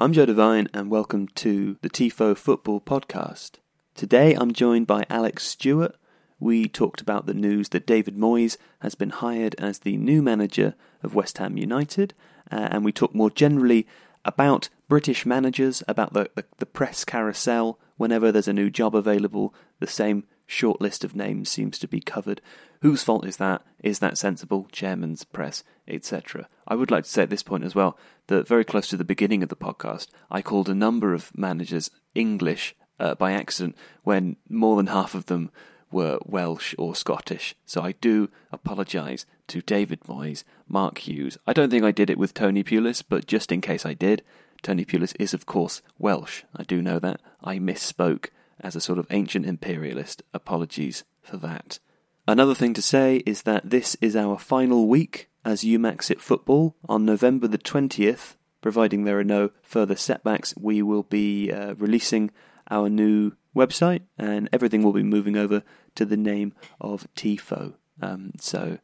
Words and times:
I'm 0.00 0.12
Joe 0.12 0.26
Devine, 0.26 0.68
and 0.72 0.92
welcome 0.92 1.26
to 1.34 1.76
the 1.82 1.90
TIFO 1.90 2.36
Football 2.36 2.80
Podcast. 2.80 3.56
Today 3.96 4.32
I'm 4.32 4.52
joined 4.52 4.86
by 4.86 5.04
Alex 5.10 5.42
Stewart. 5.42 5.96
We 6.38 6.68
talked 6.68 7.00
about 7.00 7.26
the 7.26 7.34
news 7.34 7.70
that 7.70 7.84
David 7.84 8.16
Moyes 8.16 8.56
has 8.78 8.94
been 8.94 9.10
hired 9.10 9.56
as 9.58 9.80
the 9.80 9.96
new 9.96 10.22
manager 10.22 10.76
of 11.02 11.16
West 11.16 11.38
Ham 11.38 11.56
United, 11.56 12.14
uh, 12.48 12.68
and 12.70 12.84
we 12.84 12.92
talked 12.92 13.16
more 13.16 13.28
generally 13.28 13.88
about 14.24 14.68
British 14.88 15.26
managers, 15.26 15.82
about 15.88 16.12
the, 16.12 16.30
the, 16.36 16.44
the 16.58 16.66
press 16.66 17.04
carousel. 17.04 17.80
Whenever 17.96 18.30
there's 18.30 18.46
a 18.46 18.52
new 18.52 18.70
job 18.70 18.94
available, 18.94 19.52
the 19.80 19.88
same 19.88 20.22
short 20.48 20.80
list 20.80 21.04
of 21.04 21.14
names 21.14 21.48
seems 21.48 21.78
to 21.78 21.86
be 21.86 22.00
covered. 22.00 22.40
Whose 22.80 23.04
fault 23.04 23.26
is 23.26 23.36
that? 23.36 23.62
Is 23.82 24.00
that 24.00 24.18
sensible? 24.18 24.66
Chairman's, 24.72 25.22
press, 25.22 25.62
etc. 25.86 26.48
I 26.66 26.74
would 26.74 26.90
like 26.90 27.04
to 27.04 27.10
say 27.10 27.22
at 27.22 27.30
this 27.30 27.42
point 27.42 27.64
as 27.64 27.74
well 27.74 27.96
that 28.26 28.48
very 28.48 28.64
close 28.64 28.88
to 28.88 28.96
the 28.96 29.04
beginning 29.04 29.42
of 29.42 29.50
the 29.50 29.56
podcast, 29.56 30.08
I 30.30 30.42
called 30.42 30.68
a 30.68 30.74
number 30.74 31.14
of 31.14 31.36
managers 31.36 31.90
English 32.14 32.74
uh, 32.98 33.14
by 33.14 33.32
accident 33.32 33.76
when 34.02 34.36
more 34.48 34.76
than 34.76 34.88
half 34.88 35.14
of 35.14 35.26
them 35.26 35.50
were 35.90 36.18
Welsh 36.24 36.74
or 36.78 36.94
Scottish. 36.94 37.54
So 37.66 37.82
I 37.82 37.92
do 37.92 38.30
apologise 38.50 39.26
to 39.48 39.62
David 39.62 40.00
Moyes, 40.08 40.44
Mark 40.66 40.98
Hughes. 40.98 41.38
I 41.46 41.52
don't 41.52 41.70
think 41.70 41.84
I 41.84 41.92
did 41.92 42.10
it 42.10 42.18
with 42.18 42.34
Tony 42.34 42.64
Pulis, 42.64 43.02
but 43.06 43.26
just 43.26 43.52
in 43.52 43.60
case 43.60 43.84
I 43.86 43.94
did, 43.94 44.22
Tony 44.62 44.84
Pulis 44.84 45.14
is 45.20 45.34
of 45.34 45.46
course 45.46 45.82
Welsh. 45.98 46.42
I 46.56 46.62
do 46.62 46.82
know 46.82 46.98
that. 46.98 47.20
I 47.42 47.58
misspoke 47.58 48.28
as 48.60 48.76
a 48.76 48.80
sort 48.80 48.98
of 48.98 49.06
ancient 49.10 49.46
imperialist. 49.46 50.22
Apologies 50.32 51.04
for 51.20 51.36
that. 51.38 51.78
Another 52.26 52.54
thing 52.54 52.74
to 52.74 52.82
say 52.82 53.22
is 53.24 53.42
that 53.42 53.70
this 53.70 53.96
is 54.00 54.14
our 54.14 54.38
final 54.38 54.86
week 54.86 55.30
as 55.44 55.62
UMaxit 55.62 56.20
Football 56.20 56.76
on 56.88 57.04
November 57.04 57.48
the 57.48 57.58
20th. 57.58 58.34
Providing 58.60 59.04
there 59.04 59.18
are 59.18 59.24
no 59.24 59.50
further 59.62 59.96
setbacks, 59.96 60.54
we 60.58 60.82
will 60.82 61.04
be 61.04 61.50
uh, 61.50 61.74
releasing 61.74 62.30
our 62.70 62.90
new 62.90 63.32
website 63.56 64.02
and 64.18 64.48
everything 64.52 64.82
will 64.82 64.92
be 64.92 65.02
moving 65.02 65.36
over 65.36 65.62
to 65.94 66.04
the 66.04 66.16
name 66.16 66.52
of 66.80 67.06
TIFO. 67.14 67.74
Um, 68.02 68.32
so 68.38 68.78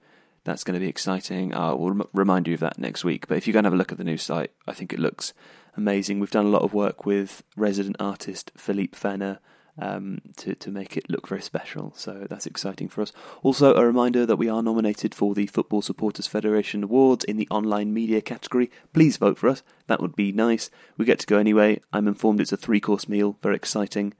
that's 0.44 0.64
going 0.64 0.74
to 0.74 0.80
be 0.80 0.88
exciting. 0.88 1.54
I 1.54 1.72
will 1.72 1.90
rem- 1.90 2.08
remind 2.12 2.48
you 2.48 2.54
of 2.54 2.60
that 2.60 2.78
next 2.78 3.04
week. 3.04 3.26
But 3.28 3.36
if 3.38 3.46
you 3.46 3.52
go 3.52 3.58
and 3.58 3.66
have 3.66 3.74
a 3.74 3.76
look 3.76 3.92
at 3.92 3.98
the 3.98 4.04
new 4.04 4.16
site, 4.16 4.52
I 4.66 4.72
think 4.72 4.92
it 4.92 4.98
looks 4.98 5.32
amazing. 5.76 6.18
We've 6.18 6.30
done 6.30 6.46
a 6.46 6.50
lot 6.50 6.62
of 6.62 6.72
work 6.72 7.04
with 7.04 7.42
resident 7.56 7.96
artist 8.00 8.52
Philippe 8.56 8.96
Fenner 8.96 9.38
um, 9.78 10.20
to, 10.36 10.54
to 10.54 10.70
make 10.70 10.96
it 10.96 11.10
look 11.10 11.28
very 11.28 11.42
special. 11.42 11.92
So 11.96 12.26
that's 12.28 12.46
exciting 12.46 12.88
for 12.88 13.02
us. 13.02 13.12
Also, 13.42 13.74
a 13.74 13.84
reminder 13.84 14.24
that 14.26 14.36
we 14.36 14.48
are 14.48 14.62
nominated 14.62 15.14
for 15.14 15.34
the 15.34 15.46
Football 15.46 15.82
Supporters 15.82 16.26
Federation 16.26 16.84
Awards 16.84 17.24
in 17.24 17.36
the 17.36 17.48
online 17.50 17.92
media 17.92 18.20
category. 18.20 18.70
Please 18.92 19.16
vote 19.16 19.38
for 19.38 19.48
us. 19.48 19.62
That 19.86 20.00
would 20.00 20.16
be 20.16 20.32
nice. 20.32 20.70
We 20.96 21.04
get 21.04 21.18
to 21.20 21.26
go 21.26 21.38
anyway. 21.38 21.80
I'm 21.92 22.08
informed 22.08 22.40
it's 22.40 22.52
a 22.52 22.56
three 22.56 22.80
course 22.80 23.08
meal. 23.08 23.36
Very 23.42 23.56
exciting. 23.56 24.14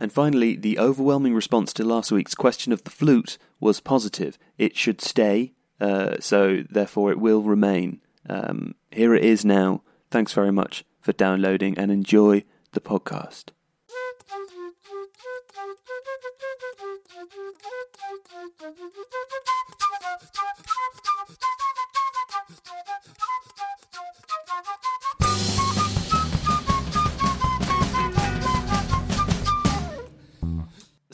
And 0.00 0.12
finally, 0.12 0.56
the 0.56 0.78
overwhelming 0.78 1.34
response 1.34 1.72
to 1.74 1.84
last 1.84 2.10
week's 2.10 2.34
question 2.34 2.72
of 2.72 2.84
the 2.84 2.90
flute 2.90 3.36
was 3.60 3.80
positive. 3.80 4.38
It 4.56 4.74
should 4.74 5.02
stay, 5.02 5.52
uh, 5.78 6.16
so 6.20 6.64
therefore 6.70 7.10
it 7.10 7.20
will 7.20 7.42
remain. 7.42 8.00
Um, 8.28 8.74
here 8.90 9.14
it 9.14 9.24
is 9.24 9.44
now. 9.44 9.82
Thanks 10.10 10.32
very 10.32 10.52
much 10.52 10.84
for 11.00 11.12
downloading 11.12 11.76
and 11.78 11.90
enjoy 11.90 12.44
the 12.72 12.80
podcast. 12.80 13.50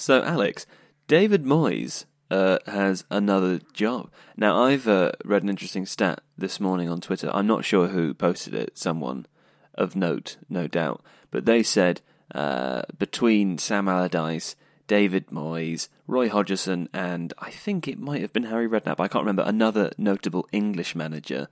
So, 0.07 0.23
Alex, 0.23 0.67
David 1.09 1.43
Moyes 1.43 2.05
uh, 2.31 2.59
has 2.67 3.05
another 3.11 3.59
job. 3.73 4.09
Now, 4.37 4.63
I've 4.63 4.87
uh, 4.87 5.11
read 5.25 5.43
an 5.43 5.49
interesting 5.49 5.85
stat 5.85 6.21
this 6.39 6.61
morning 6.61 6.89
on 6.89 7.01
Twitter. 7.01 7.29
I'm 7.35 7.49
not 7.49 7.65
sure 7.65 7.89
who 7.89 8.15
posted 8.15 8.55
it, 8.55 8.79
someone 8.79 9.27
of 9.75 9.97
note, 9.97 10.37
no 10.49 10.69
doubt. 10.69 11.03
But 11.33 11.45
they 11.45 11.65
said 11.65 12.03
uh, 12.35 12.83
between 12.99 13.59
Sam 13.59 13.89
Allardyce, 13.89 14.57
David 14.87 15.29
Moyes, 15.29 15.89
Roy 16.07 16.29
Hodgson, 16.29 16.89
and 16.93 17.33
I 17.39 17.51
think 17.51 17.89
it 17.89 17.99
might 17.99 18.21
have 18.21 18.33
been 18.33 18.45
Harry 18.45 18.69
Redknapp, 18.69 19.01
I 19.01 19.09
can't 19.09 19.25
remember, 19.25 19.45
another 19.45 19.91
notable 19.99 20.49
English 20.53 20.95
manager, 20.95 21.49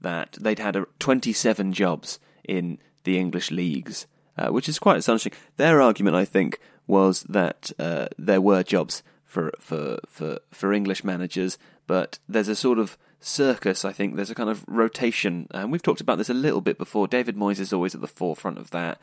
that 0.00 0.36
they'd 0.40 0.58
had 0.58 0.76
27 0.98 1.72
jobs 1.72 2.18
in 2.44 2.78
the 3.04 3.18
English 3.18 3.50
leagues, 3.50 4.06
uh, 4.36 4.48
which 4.48 4.68
is 4.68 4.78
quite 4.78 4.98
astonishing. 4.98 5.32
Their 5.56 5.80
argument, 5.80 6.16
I 6.16 6.24
think, 6.24 6.60
was 6.86 7.22
that 7.24 7.72
uh, 7.78 8.06
there 8.18 8.40
were 8.40 8.62
jobs 8.62 9.02
for, 9.24 9.52
for, 9.60 9.98
for, 10.08 10.38
for 10.50 10.72
English 10.72 11.04
managers, 11.04 11.58
but 11.86 12.18
there's 12.28 12.48
a 12.48 12.56
sort 12.56 12.78
of 12.78 12.96
circus, 13.20 13.84
I 13.84 13.92
think. 13.92 14.16
There's 14.16 14.30
a 14.30 14.34
kind 14.34 14.50
of 14.50 14.64
rotation, 14.66 15.48
and 15.50 15.70
we've 15.70 15.82
talked 15.82 16.00
about 16.00 16.18
this 16.18 16.30
a 16.30 16.34
little 16.34 16.60
bit 16.60 16.78
before. 16.78 17.08
David 17.08 17.36
Moyes 17.36 17.60
is 17.60 17.72
always 17.72 17.94
at 17.94 18.00
the 18.00 18.06
forefront 18.06 18.58
of 18.58 18.70
that. 18.70 18.98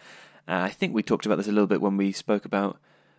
Uh, 0.47 0.61
I 0.61 0.69
think 0.69 0.93
we 0.93 1.03
talked 1.03 1.25
about 1.25 1.37
this 1.37 1.47
a 1.47 1.51
little 1.51 1.67
bit 1.67 1.81
when 1.81 1.97
we 1.97 2.11
spoke 2.11 2.45
about 2.45 2.77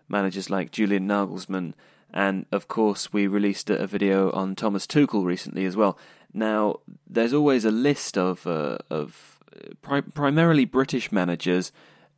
managers 0.08 0.50
like 0.50 0.70
Julian 0.70 1.08
Nagelsmann, 1.08 1.74
and 2.12 2.46
of 2.52 2.68
course 2.68 3.12
we 3.12 3.26
released 3.26 3.68
a 3.70 3.86
video 3.86 4.30
on 4.32 4.54
Thomas 4.54 4.86
Tuchel 4.86 5.24
recently 5.24 5.64
as 5.64 5.76
well. 5.76 5.98
Now, 6.32 6.80
there's 7.06 7.32
always 7.32 7.64
a 7.64 7.70
list 7.70 8.16
of 8.16 8.46
uh, 8.46 8.78
of 8.90 9.40
uh, 9.52 9.70
pri- 9.82 10.02
primarily 10.02 10.64
British 10.64 11.10
managers 11.10 11.72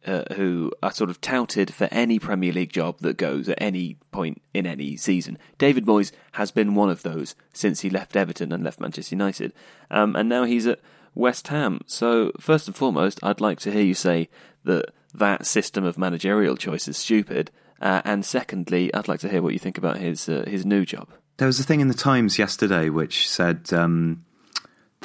uh, 0.06 0.24
who 0.34 0.72
are 0.82 0.92
sort 0.92 1.10
of 1.10 1.20
touted 1.20 1.72
for 1.72 1.88
any 1.90 2.18
Premier 2.18 2.52
League 2.52 2.72
job 2.72 2.98
that 3.00 3.16
goes 3.16 3.48
at 3.48 3.60
any 3.60 3.96
point 4.10 4.42
in 4.52 4.66
any 4.66 4.96
season. 4.96 5.38
David 5.56 5.86
Moyes 5.86 6.12
has 6.32 6.50
been 6.50 6.74
one 6.74 6.90
of 6.90 7.02
those 7.02 7.34
since 7.52 7.80
he 7.80 7.90
left 7.90 8.16
Everton 8.16 8.52
and 8.52 8.62
left 8.62 8.80
Manchester 8.80 9.14
United, 9.14 9.52
um, 9.90 10.14
and 10.16 10.28
now 10.28 10.44
he's 10.44 10.66
at 10.66 10.80
West 11.18 11.48
Ham. 11.48 11.80
So, 11.86 12.32
first 12.40 12.66
and 12.66 12.76
foremost, 12.76 13.20
I'd 13.22 13.40
like 13.40 13.60
to 13.60 13.70
hear 13.70 13.82
you 13.82 13.94
say 13.94 14.28
that 14.64 14.86
that 15.12 15.46
system 15.46 15.84
of 15.84 15.98
managerial 15.98 16.56
choice 16.56 16.88
is 16.88 16.96
stupid 16.96 17.50
uh, 17.80 18.02
and 18.04 18.24
secondly, 18.24 18.92
I'd 18.92 19.08
like 19.08 19.20
to 19.20 19.28
hear 19.28 19.42
what 19.42 19.52
you 19.52 19.58
think 19.58 19.78
about 19.78 19.98
his 19.98 20.28
uh, 20.28 20.44
his 20.46 20.66
new 20.66 20.84
job. 20.84 21.08
There 21.36 21.46
was 21.46 21.60
a 21.60 21.64
thing 21.64 21.80
in 21.80 21.88
the 21.88 21.94
Times 21.94 22.38
yesterday 22.38 22.88
which 22.88 23.28
said 23.28 23.72
um, 23.72 24.24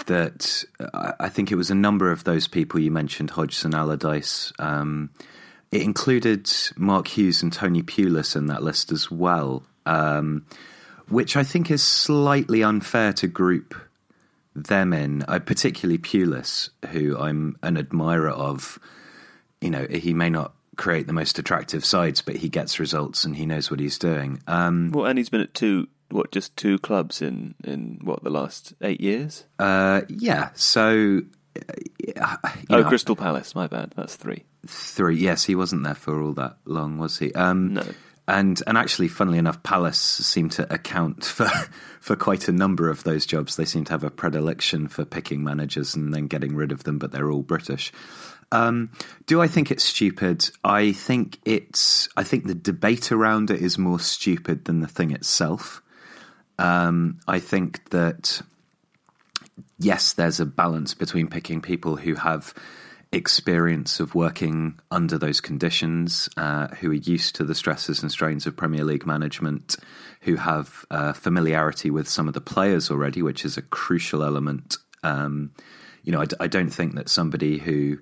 that 0.08 0.64
uh, 0.80 1.14
I 1.20 1.30
think 1.30 1.52
it 1.52 1.56
was 1.56 1.70
a 1.70 1.76
number 1.76 2.12
of 2.12 2.24
those 2.24 2.48
people 2.48 2.80
you 2.80 2.92
mentioned, 2.92 3.30
Hodgson, 3.30 3.76
Allardyce. 3.76 4.52
Um, 4.58 5.12
it 5.72 5.82
included 5.82 6.52
Mark 6.76 7.08
Hughes 7.08 7.44
and 7.44 7.54
Tony 7.54 7.84
Pulis 7.84 8.36
in 8.36 8.48
that 8.48 8.64
list 8.64 8.92
as 8.92 9.10
well, 9.12 9.64
um, 9.86 10.46
which 11.10 11.36
I 11.36 11.44
think 11.44 11.70
is 11.70 11.84
slightly 11.84 12.64
unfair 12.64 13.14
to 13.14 13.28
group 13.28 13.76
them 14.56 14.94
in, 14.94 15.24
uh, 15.28 15.40
particularly 15.40 15.98
Pulis, 15.98 16.70
who 16.92 17.18
I'm 17.18 17.58
an 17.64 17.78
admirer 17.78 18.30
of. 18.30 18.80
You 19.62 19.70
know, 19.70 19.88
he 19.90 20.14
may 20.14 20.30
not 20.30 20.54
create 20.76 21.08
the 21.08 21.14
most 21.14 21.40
attractive 21.40 21.86
sides, 21.86 22.22
but 22.22 22.36
he 22.36 22.50
gets 22.50 22.80
results 22.80 23.24
and 23.24 23.36
he 23.36 23.46
knows 23.46 23.70
what 23.70 23.80
he's 23.80 23.98
doing. 23.98 24.42
Um, 24.48 24.92
well, 24.92 25.06
and 25.06 25.18
he's 25.18 25.30
been 25.30 25.42
at 25.42 25.54
two, 25.54 25.88
what, 26.10 26.32
just 26.32 26.56
two 26.58 26.80
clubs 26.80 27.22
in 27.22 27.56
in 27.64 28.00
what 28.04 28.24
the 28.24 28.30
last 28.30 28.74
eight 28.82 29.02
years? 29.02 29.46
Uh, 29.60 30.02
yeah. 30.10 30.50
So, 30.56 31.22
uh, 32.20 32.38
oh, 32.70 32.82
know, 32.82 32.84
Crystal 32.84 33.16
Palace. 33.16 33.56
My 33.56 33.68
bad. 33.68 33.94
That's 33.96 34.16
three. 34.16 34.44
Three. 34.68 35.18
Yes, 35.18 35.44
he 35.44 35.56
wasn't 35.56 35.84
there 35.84 35.96
for 35.96 36.22
all 36.22 36.34
that 36.34 36.58
long, 36.66 36.98
was 36.98 37.20
he? 37.20 37.34
Um, 37.34 37.76
no. 37.76 37.86
And 38.28 38.62
and 38.68 38.78
actually, 38.78 39.10
funnily 39.10 39.38
enough, 39.38 39.64
Palace 39.64 40.00
seem 40.00 40.50
to 40.50 40.74
account 40.74 41.26
for 41.26 41.50
for 42.00 42.16
quite 42.16 42.48
a 42.48 42.54
number 42.54 42.90
of 42.90 43.04
those 43.04 43.26
jobs. 43.26 43.56
They 43.56 43.66
seem 43.66 43.86
to 43.86 43.92
have 43.92 44.04
a 44.04 44.10
predilection 44.10 44.88
for 44.88 45.06
picking 45.06 45.44
managers 45.44 45.96
and 45.96 46.14
then 46.14 46.28
getting 46.28 46.56
rid 46.56 46.72
of 46.72 46.84
them, 46.84 47.00
but 47.00 47.12
they're 47.12 47.32
all 47.32 47.42
British. 47.42 47.92
Um, 48.52 48.92
do 49.26 49.42
I 49.42 49.48
think 49.48 49.72
it's 49.72 49.84
stupid? 49.84 50.50
I 50.64 50.92
think 50.92 51.40
it's. 51.44 52.08
I 52.16 52.24
think 52.24 52.46
the 52.46 52.56
debate 52.56 53.12
around 53.12 53.52
it 53.52 53.62
is 53.62 53.78
more 53.78 54.00
stupid 54.00 54.66
than 54.66 54.80
the 54.80 54.88
thing 54.88 55.12
itself. 55.12 55.82
Um, 56.60 57.20
I 57.28 57.40
think 57.40 57.90
that 57.90 58.42
yes, 59.80 60.14
there's 60.14 60.40
a 60.40 60.46
balance 60.46 60.94
between 60.94 61.28
picking 61.28 61.62
people 61.62 61.96
who 61.96 62.16
have 62.16 62.54
experience 63.14 64.00
of 64.00 64.16
working 64.16 64.80
under 64.92 65.18
those 65.18 65.40
conditions, 65.40 66.30
uh, 66.38 66.68
who 66.76 66.92
are 66.92 66.96
used 66.96 67.36
to 67.36 67.44
the 67.44 67.56
stresses 67.56 68.02
and 68.02 68.12
strains 68.12 68.46
of 68.46 68.58
Premier 68.58 68.84
League 68.84 69.06
management, 69.06 69.76
who 70.22 70.36
have 70.36 70.86
uh, 70.90 71.14
familiarity 71.14 71.90
with 71.90 72.08
some 72.08 72.28
of 72.28 72.34
the 72.34 72.42
players 72.42 72.90
already, 72.90 73.22
which 73.22 73.46
is 73.46 73.58
a 73.58 73.62
crucial 73.62 74.24
element. 74.24 74.78
Um, 75.04 75.52
you 76.04 76.12
know, 76.12 76.22
I, 76.22 76.26
I, 76.40 76.48
don't 76.48 76.70
think 76.70 76.96
that 76.96 77.10
somebody 77.10 77.58
who 77.58 78.00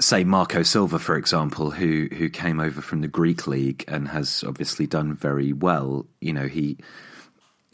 say 0.00 0.24
Marco 0.24 0.62
Silva, 0.62 0.98
for 0.98 1.16
example, 1.16 1.70
who 1.70 2.08
who 2.12 2.28
came 2.28 2.60
over 2.60 2.80
from 2.80 3.00
the 3.00 3.08
Greek 3.08 3.46
league 3.46 3.84
and 3.88 4.08
has 4.08 4.44
obviously 4.46 4.86
done 4.86 5.14
very 5.14 5.52
well. 5.52 6.06
You 6.20 6.32
know, 6.32 6.46
he 6.46 6.78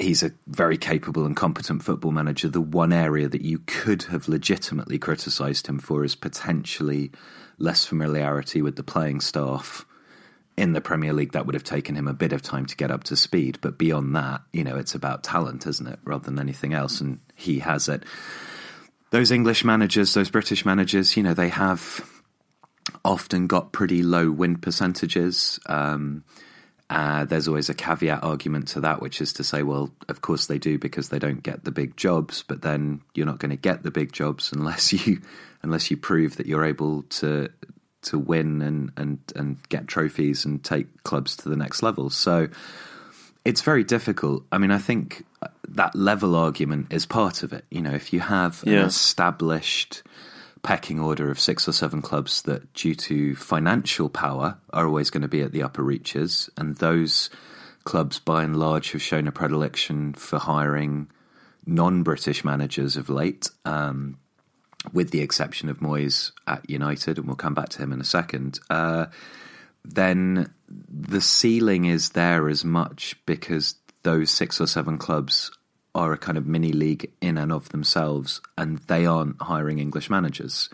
he's 0.01 0.23
a 0.23 0.33
very 0.47 0.77
capable 0.77 1.27
and 1.27 1.37
competent 1.37 1.83
football 1.83 2.13
manager. 2.13 2.49
The 2.49 2.61
one 2.61 2.93
area 2.93 3.29
that 3.29 3.43
you 3.43 3.61
could 3.67 4.05
have 4.05 4.29
legitimately 4.29 4.99
criticised 4.99 5.67
him 5.67 5.79
for 5.79 6.05
is 6.05 6.15
potentially 6.15 7.13
less 7.59 7.85
familiarity 7.85 8.63
with 8.63 8.77
the 8.77 8.83
playing 8.83 9.21
staff 9.21 9.85
in 10.57 10.73
the 10.73 10.81
Premier 10.81 11.13
League. 11.13 11.33
That 11.33 11.47
would 11.47 11.55
have 11.55 11.65
taken 11.65 11.95
him 11.95 12.09
a 12.09 12.15
bit 12.15 12.33
of 12.33 12.43
time 12.43 12.67
to 12.67 12.77
get 12.77 12.91
up 12.91 13.05
to 13.05 13.17
speed. 13.17 13.59
But 13.61 13.79
beyond 13.79 14.15
that, 14.17 14.43
you 14.53 14.65
know, 14.65 14.77
it's 14.77 14.95
about 14.95 15.23
talent, 15.23 15.67
isn't 15.67 15.87
it, 15.87 15.99
rather 16.05 16.25
than 16.25 16.39
anything 16.39 16.75
else? 16.75 17.01
And 17.01 17.21
he 17.35 17.61
has 17.61 17.89
it. 17.89 18.05
Those 19.11 19.31
English 19.31 19.65
managers, 19.65 20.15
those 20.15 20.31
British 20.31 20.65
managers, 20.65 21.17
you 21.17 21.23
know, 21.23 21.35
they 21.35 21.49
have 21.49 22.01
often 23.05 23.47
got 23.47 23.73
pretty 23.73 24.03
low 24.03 24.31
win 24.31 24.57
percentages. 24.57 25.59
Um, 25.67 26.25
uh, 26.91 27.25
there's 27.25 27.47
always 27.47 27.69
a 27.69 27.75
caveat 27.75 28.25
argument 28.25 28.67
to 28.67 28.81
that, 28.81 29.01
which 29.01 29.21
is 29.21 29.33
to 29.35 29.45
say, 29.45 29.63
well, 29.63 29.93
of 30.09 30.23
course 30.23 30.47
they 30.47 30.59
do 30.59 30.77
because 30.77 31.09
they 31.09 31.21
don't 31.21 31.41
get 31.41 31.63
the 31.63 31.71
big 31.71 31.97
jobs, 31.97 32.43
but 32.47 32.63
then 32.63 33.01
you're 33.15 33.27
not 33.27 33.39
going 33.39 33.51
to 33.51 33.57
get 33.57 33.85
the 33.85 33.93
big 33.93 34.13
jobs 34.13 34.51
unless 34.53 34.93
you 35.07 35.23
unless 35.63 35.91
you 35.91 35.97
prove 35.97 36.37
that 36.37 36.47
you're 36.47 36.65
able 36.65 37.03
to 37.05 37.49
to 38.03 38.19
win 38.19 38.61
and 38.61 38.91
and 38.97 39.19
and 39.37 39.69
get 39.69 39.87
trophies 39.87 40.45
and 40.45 40.65
take 40.65 41.05
clubs 41.05 41.37
to 41.37 41.49
the 41.49 41.57
next 41.57 41.81
level. 41.81 42.11
So 42.11 42.49
it's 43.45 43.61
very 43.61 43.85
difficult. 43.85 44.43
I 44.51 44.59
mean, 44.59 44.73
I 44.73 44.79
think 44.79 45.25
that 45.69 45.95
level 45.95 46.35
argument 46.35 46.93
is 46.93 47.07
part 47.07 47.45
of 47.45 47.53
it. 47.53 47.65
You 47.71 47.83
know, 47.83 47.93
if 47.93 48.13
you 48.13 48.19
have 48.19 48.65
yeah. 48.67 48.81
an 48.81 48.87
established 48.87 50.03
pecking 50.63 51.01
order 51.01 51.31
of 51.31 51.41
six 51.41 51.69
or 51.69 51.73
seven 51.73 52.03
clubs 52.03 52.43
that, 52.43 52.73
due 52.75 52.95
to 52.95 53.35
financial 53.35 54.09
power, 54.09 54.59
are 54.73 54.87
always 54.87 55.11
going 55.11 55.23
to 55.23 55.29
be 55.29 55.43
at 55.43 55.53
the 55.53 55.63
upper 55.63 55.83
reaches. 55.83 56.51
And 56.57 56.77
those 56.77 57.31
clubs, 57.85 58.19
by 58.19 58.45
and 58.45 58.57
large, 58.57 58.93
have 58.93 59.03
shown 59.03 59.27
a 59.27 59.33
predilection 59.33 60.15
for 60.15 60.39
hiring 60.39 61.11
non 61.67 62.03
British 62.03 62.45
managers 62.45 62.97
of 62.97 63.09
late, 63.09 63.51
um, 63.65 64.19
with 64.93 65.11
the 65.11 65.21
exception 65.21 65.69
of 65.69 65.79
Moyes 65.79 66.33
at 66.47 66.69
United, 66.69 67.19
and 67.19 67.27
we'll 67.27 67.37
come 67.37 67.55
back 67.55 67.71
to 67.71 67.79
him 67.79 67.93
in 67.93 68.01
a 68.01 68.05
second. 68.05 68.59
Uh, 68.69 69.07
then 69.85 70.53
the 70.69 71.21
ceiling 71.21 71.87
is 71.87 72.11
there 72.11 72.49
as 72.49 72.65
much 72.65 73.17
because 73.27 73.77
those 74.03 74.31
six 74.31 74.61
or 74.61 74.67
seven 74.67 74.99
clubs 74.99 75.51
are 75.95 76.13
a 76.13 76.19
kind 76.19 76.39
of 76.39 76.47
mini 76.47 76.73
league 76.73 77.11
in 77.21 77.37
and 77.37 77.53
of 77.53 77.71
themselves, 77.71 78.41
and 78.57 78.79
they 78.81 79.07
aren't 79.07 79.41
hiring 79.43 79.79
English 79.79 80.09
managers. 80.11 80.69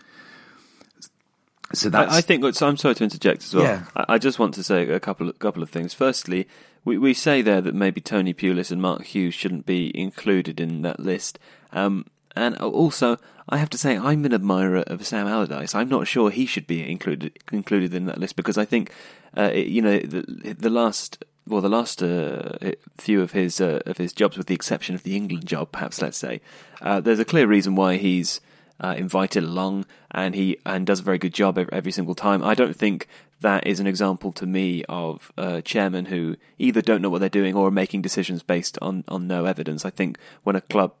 So 1.73 1.89
that's. 1.89 2.13
I, 2.13 2.17
I 2.17 2.21
think. 2.21 2.55
So 2.55 2.67
I'm 2.67 2.77
sorry 2.77 2.95
to 2.95 3.03
interject 3.03 3.43
as 3.43 3.53
well. 3.53 3.63
Yeah. 3.63 3.83
I, 3.95 4.05
I, 4.09 4.17
just 4.17 4.39
want 4.39 4.53
to 4.55 4.63
say 4.63 4.87
a 4.87 4.99
couple 4.99 5.29
of, 5.29 5.39
couple 5.39 5.63
of 5.63 5.69
things. 5.69 5.93
Firstly, 5.93 6.47
we 6.85 6.97
we 6.97 7.13
say 7.13 7.41
there 7.41 7.61
that 7.61 7.75
maybe 7.75 7.99
Tony 7.99 8.33
Pulis 8.33 8.71
and 8.71 8.81
Mark 8.81 9.03
Hughes 9.03 9.33
shouldn't 9.33 9.65
be 9.65 9.91
included 9.99 10.59
in 10.59 10.81
that 10.83 10.99
list. 10.99 11.39
Um, 11.73 12.05
and 12.35 12.55
also, 12.57 13.17
I 13.49 13.57
have 13.57 13.69
to 13.71 13.77
say, 13.77 13.97
I'm 13.97 14.23
an 14.25 14.33
admirer 14.33 14.83
of 14.85 15.05
Sam 15.05 15.27
Allardyce. 15.27 15.73
I'm 15.73 15.89
not 15.89 16.07
sure 16.07 16.29
he 16.29 16.45
should 16.45 16.67
be 16.67 16.89
included 16.89 17.37
included 17.51 17.93
in 17.93 18.05
that 18.05 18.19
list 18.19 18.35
because 18.35 18.57
I 18.57 18.65
think, 18.65 18.91
uh, 19.35 19.49
it, 19.53 19.67
you 19.67 19.81
know, 19.81 19.97
the, 19.97 20.55
the 20.57 20.69
last 20.69 21.23
well, 21.47 21.61
the 21.61 21.69
last 21.69 22.03
uh, 22.03 22.57
few 22.97 23.21
of 23.21 23.31
his 23.31 23.61
uh, 23.61 23.81
of 23.85 23.97
his 23.97 24.13
jobs, 24.13 24.37
with 24.37 24.47
the 24.47 24.55
exception 24.55 24.95
of 24.95 25.03
the 25.03 25.15
England 25.15 25.45
job, 25.45 25.71
perhaps 25.71 26.01
let's 26.01 26.17
say, 26.17 26.41
uh, 26.81 26.99
there's 26.99 27.19
a 27.19 27.25
clear 27.25 27.47
reason 27.47 27.75
why 27.75 27.97
he's 27.97 28.41
uh, 28.79 28.95
invited 28.97 29.43
along, 29.43 29.85
and 30.11 30.35
he 30.35 30.57
and 30.65 30.85
does 30.85 30.99
a 30.99 31.03
very 31.03 31.17
good 31.17 31.33
job 31.33 31.57
every, 31.71 31.91
single 31.91 32.15
time. 32.15 32.43
I 32.43 32.53
don't 32.53 32.75
think 32.75 33.07
that 33.41 33.65
is 33.65 33.79
an 33.79 33.87
example 33.87 34.31
to 34.33 34.45
me 34.45 34.83
of 34.89 35.31
a 35.37 35.61
chairman 35.61 36.05
who 36.05 36.35
either 36.57 36.81
don't 36.81 37.01
know 37.01 37.09
what 37.09 37.19
they're 37.19 37.29
doing 37.29 37.55
or 37.55 37.67
are 37.67 37.71
making 37.71 38.01
decisions 38.01 38.43
based 38.43 38.77
on 38.81 39.03
on 39.07 39.27
no 39.27 39.45
evidence. 39.45 39.85
I 39.85 39.89
think 39.89 40.17
when 40.43 40.55
a 40.55 40.61
club 40.61 40.93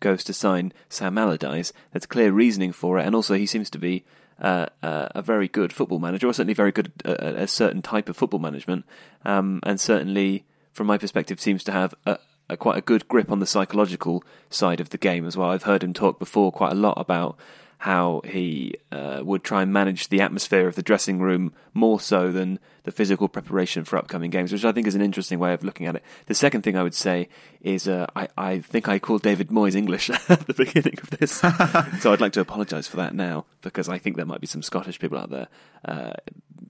goes 0.00 0.22
to 0.24 0.32
sign 0.32 0.72
Sam 0.88 1.18
Allardyce, 1.18 1.72
there's 1.92 2.06
clear 2.06 2.32
reasoning 2.32 2.72
for 2.72 2.98
it, 2.98 3.06
and 3.06 3.14
also 3.14 3.34
he 3.34 3.46
seems 3.46 3.70
to 3.70 3.78
be 3.78 4.04
uh, 4.38 4.66
a 4.82 5.22
very 5.22 5.48
good 5.48 5.72
football 5.72 5.98
manager, 5.98 6.28
or 6.28 6.32
certainly 6.32 6.54
very 6.54 6.72
good 6.72 6.92
at 7.04 7.20
a 7.22 7.46
certain 7.46 7.82
type 7.82 8.08
of 8.08 8.16
football 8.16 8.40
management, 8.40 8.84
um, 9.24 9.60
and 9.64 9.80
certainly, 9.80 10.44
from 10.72 10.86
my 10.86 10.98
perspective, 10.98 11.40
seems 11.40 11.64
to 11.64 11.72
have 11.72 11.94
a, 12.06 12.18
a, 12.48 12.56
quite 12.56 12.78
a 12.78 12.82
good 12.82 13.08
grip 13.08 13.30
on 13.30 13.40
the 13.40 13.46
psychological 13.46 14.22
side 14.50 14.80
of 14.80 14.90
the 14.90 14.98
game 14.98 15.26
as 15.26 15.36
well. 15.36 15.50
I've 15.50 15.64
heard 15.64 15.82
him 15.82 15.92
talk 15.92 16.18
before 16.18 16.52
quite 16.52 16.72
a 16.72 16.76
lot 16.76 16.94
about 16.96 17.36
how 17.78 18.20
he 18.24 18.74
uh, 18.90 19.20
would 19.22 19.44
try 19.44 19.62
and 19.62 19.72
manage 19.72 20.08
the 20.08 20.20
atmosphere 20.20 20.66
of 20.66 20.74
the 20.74 20.82
dressing 20.82 21.20
room 21.20 21.52
more 21.72 22.00
so 22.00 22.32
than 22.32 22.58
the 22.82 22.90
physical 22.90 23.28
preparation 23.28 23.84
for 23.84 23.96
upcoming 23.96 24.30
games, 24.30 24.52
which 24.52 24.64
I 24.64 24.72
think 24.72 24.88
is 24.88 24.96
an 24.96 25.00
interesting 25.00 25.38
way 25.38 25.52
of 25.52 25.62
looking 25.62 25.86
at 25.86 25.94
it. 25.94 26.02
The 26.26 26.34
second 26.34 26.62
thing 26.62 26.76
I 26.76 26.82
would 26.82 26.94
say 26.94 27.28
is 27.60 27.86
uh, 27.86 28.06
I, 28.16 28.28
I, 28.36 28.58
think 28.58 28.88
I 28.88 28.98
called 28.98 29.22
David 29.22 29.48
Moyes 29.48 29.76
English 29.76 30.10
at 30.28 30.46
the 30.48 30.54
beginning 30.54 30.98
of 31.00 31.10
this, 31.10 31.32
so 32.00 32.12
I'd 32.12 32.20
like 32.20 32.32
to 32.32 32.40
apologise 32.40 32.88
for 32.88 32.96
that 32.96 33.14
now 33.14 33.46
because 33.62 33.88
I 33.88 33.98
think 33.98 34.16
there 34.16 34.26
might 34.26 34.40
be 34.40 34.48
some 34.48 34.62
Scottish 34.62 34.98
people 34.98 35.18
out 35.18 35.30
there, 35.30 35.46
uh, 35.84 36.14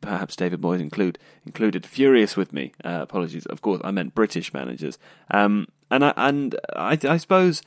perhaps 0.03 0.37
David 0.37 0.61
Moyes 0.61 0.81
include 0.81 1.19
included, 1.47 1.87
furious 1.87 2.37
with 2.37 2.53
me. 2.53 2.73
Uh, 2.85 2.99
apologies, 3.01 3.47
of 3.47 3.63
course 3.63 3.81
I 3.83 3.93
meant 3.93 4.15
British 4.15 4.53
managers, 4.53 4.99
um, 5.31 5.69
and 5.91 6.05
I, 6.05 6.13
and 6.19 6.55
I, 6.77 6.99
I 7.03 7.17
suppose 7.17 7.63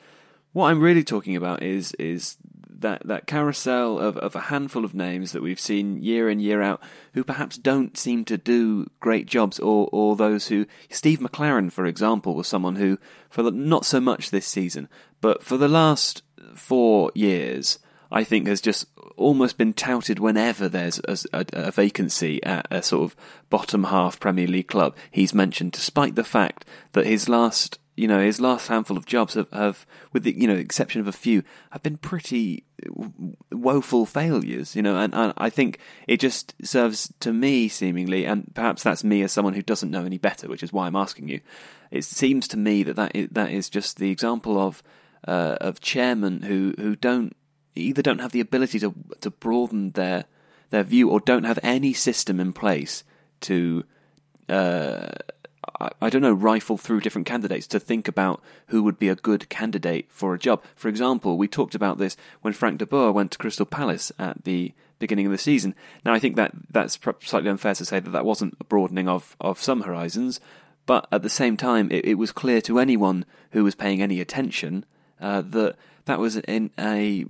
what 0.52 0.68
I'm 0.68 0.80
really 0.80 1.02
talking 1.02 1.34
about 1.34 1.62
is 1.62 1.92
is 1.94 2.36
that, 2.82 3.06
that 3.06 3.26
carousel 3.26 3.98
of, 3.98 4.16
of 4.18 4.36
a 4.36 4.40
handful 4.40 4.84
of 4.84 4.94
names 4.94 5.32
that 5.32 5.42
we've 5.42 5.60
seen 5.60 6.02
year 6.02 6.28
in, 6.28 6.38
year 6.40 6.62
out, 6.62 6.82
who 7.14 7.24
perhaps 7.24 7.56
don't 7.56 7.96
seem 7.96 8.24
to 8.26 8.36
do 8.36 8.90
great 9.00 9.26
jobs, 9.26 9.58
or, 9.58 9.88
or 9.92 10.14
those 10.16 10.48
who. 10.48 10.66
Steve 10.90 11.20
McClaren, 11.20 11.72
for 11.72 11.86
example, 11.86 12.34
was 12.34 12.46
someone 12.46 12.76
who, 12.76 12.98
for 13.30 13.42
the, 13.42 13.50
not 13.50 13.84
so 13.84 14.00
much 14.00 14.30
this 14.30 14.46
season, 14.46 14.88
but 15.20 15.42
for 15.42 15.56
the 15.56 15.68
last 15.68 16.22
four 16.54 17.10
years, 17.14 17.78
I 18.10 18.24
think 18.24 18.46
has 18.46 18.60
just 18.60 18.86
almost 19.16 19.56
been 19.56 19.72
touted 19.72 20.18
whenever 20.18 20.68
there's 20.68 21.00
a, 21.08 21.16
a, 21.32 21.46
a, 21.52 21.70
vacancy 21.70 22.42
at 22.42 22.66
a 22.70 22.82
sort 22.82 23.04
of 23.04 23.16
bottom 23.48 23.84
half 23.84 24.20
Premier 24.20 24.46
League 24.46 24.68
club. 24.68 24.94
He's 25.10 25.32
mentioned, 25.32 25.72
despite 25.72 26.14
the 26.14 26.24
fact 26.24 26.64
that 26.92 27.06
his 27.06 27.28
last 27.28 27.78
you 27.94 28.08
know, 28.08 28.20
his 28.20 28.40
last 28.40 28.68
handful 28.68 28.96
of 28.96 29.04
jobs 29.04 29.34
have, 29.34 29.50
have 29.50 29.86
with 30.12 30.22
the 30.22 30.34
you 30.34 30.46
know 30.46 30.54
exception 30.54 31.00
of 31.00 31.08
a 31.08 31.12
few, 31.12 31.42
have 31.70 31.82
been 31.82 31.98
pretty 31.98 32.64
woeful 33.50 34.06
failures. 34.06 34.74
You 34.74 34.82
know, 34.82 34.96
and, 34.96 35.14
and, 35.14 35.34
I 35.36 35.50
think 35.50 35.78
it 36.08 36.18
just 36.18 36.54
serves 36.64 37.12
to 37.20 37.32
me 37.32 37.68
seemingly, 37.68 38.24
and 38.24 38.50
perhaps 38.54 38.82
that's 38.82 39.04
me 39.04 39.22
as 39.22 39.32
someone 39.32 39.54
who 39.54 39.62
doesn't 39.62 39.90
know 39.90 40.04
any 40.04 40.18
better, 40.18 40.48
which 40.48 40.62
is 40.62 40.72
why 40.72 40.86
I'm 40.86 40.96
asking 40.96 41.28
you. 41.28 41.40
It 41.90 42.04
seems 42.04 42.48
to 42.48 42.56
me 42.56 42.82
that 42.82 42.96
that 42.96 43.14
is, 43.14 43.28
that 43.32 43.50
is 43.50 43.68
just 43.68 43.98
the 43.98 44.10
example 44.10 44.58
of 44.58 44.82
uh, 45.28 45.58
of 45.60 45.80
chairmen 45.80 46.42
who 46.42 46.74
who 46.78 46.96
don't 46.96 47.36
either 47.74 48.02
don't 48.02 48.20
have 48.20 48.32
the 48.32 48.40
ability 48.40 48.78
to 48.80 48.94
to 49.20 49.30
broaden 49.30 49.90
their 49.90 50.24
their 50.70 50.82
view 50.82 51.10
or 51.10 51.20
don't 51.20 51.44
have 51.44 51.58
any 51.62 51.92
system 51.92 52.40
in 52.40 52.54
place 52.54 53.04
to. 53.42 53.84
Uh, 54.48 55.10
I 56.00 56.10
don't 56.10 56.22
know, 56.22 56.32
rifle 56.32 56.76
through 56.76 57.00
different 57.00 57.26
candidates 57.26 57.66
to 57.68 57.80
think 57.80 58.08
about 58.08 58.42
who 58.68 58.82
would 58.82 58.98
be 58.98 59.08
a 59.08 59.14
good 59.14 59.48
candidate 59.48 60.06
for 60.10 60.34
a 60.34 60.38
job. 60.38 60.62
For 60.74 60.88
example, 60.88 61.36
we 61.36 61.46
talked 61.46 61.74
about 61.74 61.98
this 61.98 62.16
when 62.40 62.52
Frank 62.52 62.78
de 62.78 62.86
Boer 62.86 63.12
went 63.12 63.30
to 63.32 63.38
Crystal 63.38 63.66
Palace 63.66 64.10
at 64.18 64.44
the 64.44 64.72
beginning 64.98 65.26
of 65.26 65.32
the 65.32 65.38
season. 65.38 65.74
Now, 66.04 66.14
I 66.14 66.18
think 66.18 66.36
that 66.36 66.52
that's 66.70 66.98
slightly 67.20 67.50
unfair 67.50 67.74
to 67.74 67.84
say 67.84 68.00
that 68.00 68.10
that 68.10 68.24
wasn't 68.24 68.56
a 68.60 68.64
broadening 68.64 69.08
of, 69.08 69.36
of 69.40 69.60
some 69.60 69.82
horizons, 69.82 70.40
but 70.86 71.06
at 71.12 71.22
the 71.22 71.28
same 71.28 71.56
time, 71.56 71.90
it, 71.90 72.04
it 72.04 72.14
was 72.14 72.32
clear 72.32 72.60
to 72.62 72.78
anyone 72.78 73.24
who 73.50 73.64
was 73.64 73.74
paying 73.74 74.02
any 74.02 74.20
attention 74.20 74.84
uh, 75.20 75.42
that 75.42 75.76
that 76.06 76.18
was 76.18 76.36
in 76.36 76.70
a 76.78 77.24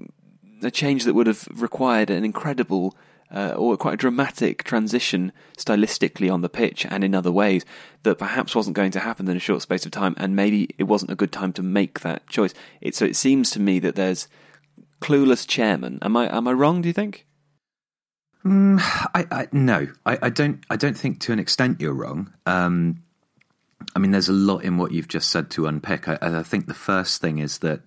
a 0.62 0.70
change 0.70 1.04
that 1.04 1.14
would 1.14 1.26
have 1.26 1.46
required 1.60 2.08
an 2.08 2.24
incredible 2.24 2.96
uh, 3.32 3.54
or 3.56 3.76
quite 3.76 3.94
a 3.94 3.96
dramatic 3.96 4.62
transition 4.64 5.32
stylistically 5.56 6.32
on 6.32 6.42
the 6.42 6.48
pitch 6.48 6.84
and 6.86 7.02
in 7.02 7.14
other 7.14 7.32
ways 7.32 7.64
that 8.02 8.18
perhaps 8.18 8.54
wasn't 8.54 8.76
going 8.76 8.90
to 8.90 9.00
happen 9.00 9.28
in 9.28 9.36
a 9.36 9.40
short 9.40 9.62
space 9.62 9.86
of 9.86 9.92
time, 9.92 10.14
and 10.18 10.36
maybe 10.36 10.68
it 10.78 10.84
wasn't 10.84 11.10
a 11.10 11.16
good 11.16 11.32
time 11.32 11.52
to 11.52 11.62
make 11.62 12.00
that 12.00 12.28
choice. 12.28 12.52
It, 12.80 12.94
so 12.94 13.04
it 13.04 13.16
seems 13.16 13.50
to 13.50 13.60
me 13.60 13.78
that 13.80 13.94
there's 13.94 14.28
clueless 15.00 15.46
chairman. 15.46 15.98
Am 16.02 16.16
I 16.16 16.34
am 16.34 16.46
I 16.46 16.52
wrong? 16.52 16.82
Do 16.82 16.88
you 16.88 16.92
think? 16.92 17.26
Mm, 18.44 18.80
I, 19.14 19.26
I, 19.30 19.48
no, 19.52 19.86
I, 20.04 20.18
I, 20.22 20.30
don't. 20.30 20.64
I 20.68 20.76
don't 20.76 20.98
think 20.98 21.20
to 21.20 21.32
an 21.32 21.38
extent 21.38 21.80
you're 21.80 21.94
wrong. 21.94 22.32
Um, 22.44 23.04
I 23.94 23.98
mean, 23.98 24.10
there's 24.10 24.28
a 24.28 24.32
lot 24.32 24.64
in 24.64 24.78
what 24.78 24.92
you've 24.92 25.08
just 25.08 25.30
said 25.30 25.50
to 25.52 25.66
unpick. 25.66 26.08
I, 26.08 26.18
I 26.20 26.42
think 26.42 26.66
the 26.66 26.74
first 26.74 27.20
thing 27.20 27.38
is 27.38 27.58
that 27.58 27.82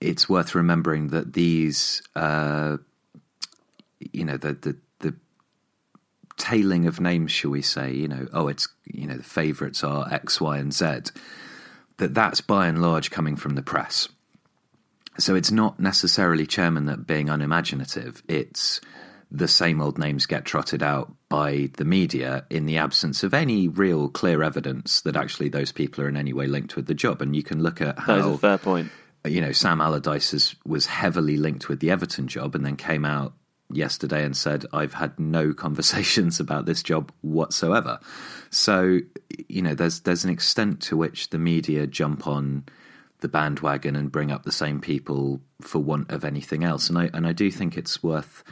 it's 0.00 0.28
worth 0.28 0.54
remembering 0.54 1.08
that 1.08 1.34
these 1.34 2.02
uh, 2.16 2.78
you 4.00 4.24
know 4.24 4.36
the 4.36 4.54
the 4.54 4.76
the 5.00 5.14
tailing 6.36 6.86
of 6.86 7.00
names, 7.00 7.32
shall 7.32 7.50
we 7.50 7.62
say? 7.62 7.92
You 7.92 8.08
know, 8.08 8.28
oh, 8.32 8.48
it's 8.48 8.68
you 8.84 9.06
know 9.06 9.16
the 9.16 9.22
favourites 9.22 9.84
are 9.84 10.12
X, 10.12 10.40
Y, 10.40 10.58
and 10.58 10.72
Z. 10.72 11.12
That 11.98 12.14
that's 12.14 12.40
by 12.40 12.68
and 12.68 12.80
large 12.80 13.10
coming 13.10 13.36
from 13.36 13.54
the 13.54 13.62
press. 13.62 14.08
So 15.18 15.34
it's 15.34 15.50
not 15.50 15.80
necessarily 15.80 16.46
chairman 16.46 16.86
that 16.86 17.06
being 17.06 17.28
unimaginative. 17.28 18.22
It's 18.28 18.80
the 19.30 19.48
same 19.48 19.80
old 19.80 19.98
names 19.98 20.26
get 20.26 20.44
trotted 20.44 20.82
out 20.82 21.12
by 21.28 21.70
the 21.76 21.84
media 21.84 22.46
in 22.48 22.66
the 22.66 22.78
absence 22.78 23.22
of 23.22 23.34
any 23.34 23.68
real 23.68 24.08
clear 24.08 24.42
evidence 24.42 25.00
that 25.02 25.16
actually 25.16 25.48
those 25.48 25.72
people 25.72 26.02
are 26.04 26.08
in 26.08 26.16
any 26.16 26.32
way 26.32 26.46
linked 26.46 26.76
with 26.76 26.86
the 26.86 26.94
job. 26.94 27.20
And 27.20 27.36
you 27.36 27.42
can 27.42 27.62
look 27.62 27.80
at 27.80 27.98
how. 27.98 28.16
That 28.16 28.28
is 28.28 28.34
a 28.34 28.38
fair 28.38 28.58
point. 28.58 28.90
You 29.26 29.40
know, 29.40 29.52
Sam 29.52 29.80
Allardyce 29.80 30.54
was 30.64 30.86
heavily 30.86 31.36
linked 31.36 31.68
with 31.68 31.80
the 31.80 31.90
Everton 31.90 32.28
job 32.28 32.54
and 32.54 32.64
then 32.64 32.76
came 32.76 33.04
out 33.04 33.34
yesterday 33.70 34.24
and 34.24 34.36
said, 34.36 34.64
I've 34.72 34.94
had 34.94 35.18
no 35.18 35.52
conversations 35.64 36.40
about 36.40 36.66
this 36.66 36.82
job 36.82 37.12
whatsoever. 37.22 38.00
So, 38.50 39.00
you 39.48 39.62
know, 39.62 39.74
there's 39.74 40.00
there's 40.00 40.24
an 40.24 40.30
extent 40.30 40.80
to 40.82 40.96
which 40.96 41.30
the 41.30 41.38
media 41.38 41.86
jump 41.86 42.26
on 42.26 42.64
the 43.20 43.28
bandwagon 43.28 43.96
and 43.96 44.12
bring 44.12 44.30
up 44.30 44.44
the 44.44 44.52
same 44.52 44.80
people 44.80 45.40
for 45.60 45.80
want 45.80 46.10
of 46.10 46.24
anything 46.24 46.64
else. 46.64 46.88
And 46.88 46.98
I 46.98 47.10
and 47.12 47.26
I 47.26 47.32
do 47.32 47.50
think 47.50 47.76
it's 47.76 48.02
worth 48.02 48.42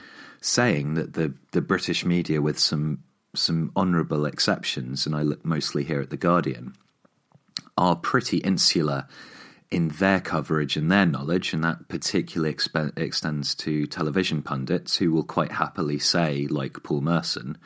saying 0.40 0.94
that 0.94 1.14
the 1.14 1.35
the 1.52 1.62
British 1.62 2.04
media, 2.04 2.42
with 2.42 2.58
some 2.58 3.02
some 3.35 3.73
honourable 3.76 4.26
exceptions, 4.26 5.06
and 5.06 5.14
I 5.14 5.23
look 5.23 5.44
mostly 5.44 5.85
here 5.85 6.00
at 6.00 6.11
the 6.11 6.16
Guardian, 6.16 6.75
are 7.76 7.96
pretty 7.96 8.38
insular 8.38 9.06
in 9.70 9.88
their 9.88 10.20
coverage 10.20 10.76
and 10.76 10.90
their 10.90 11.06
knowledge, 11.06 11.52
and 11.52 11.64
that 11.64 11.88
particularly 11.88 12.54
exp- 12.54 12.96
extends 12.99 13.54
to 13.56 13.87
television 13.87 14.42
pundits 14.42 14.96
who 14.96 15.12
will 15.12 15.25
quite 15.25 15.52
happily 15.52 15.99
say, 15.99 16.46
like 16.49 16.82
Paul 16.82 17.00
Merson, 17.00 17.58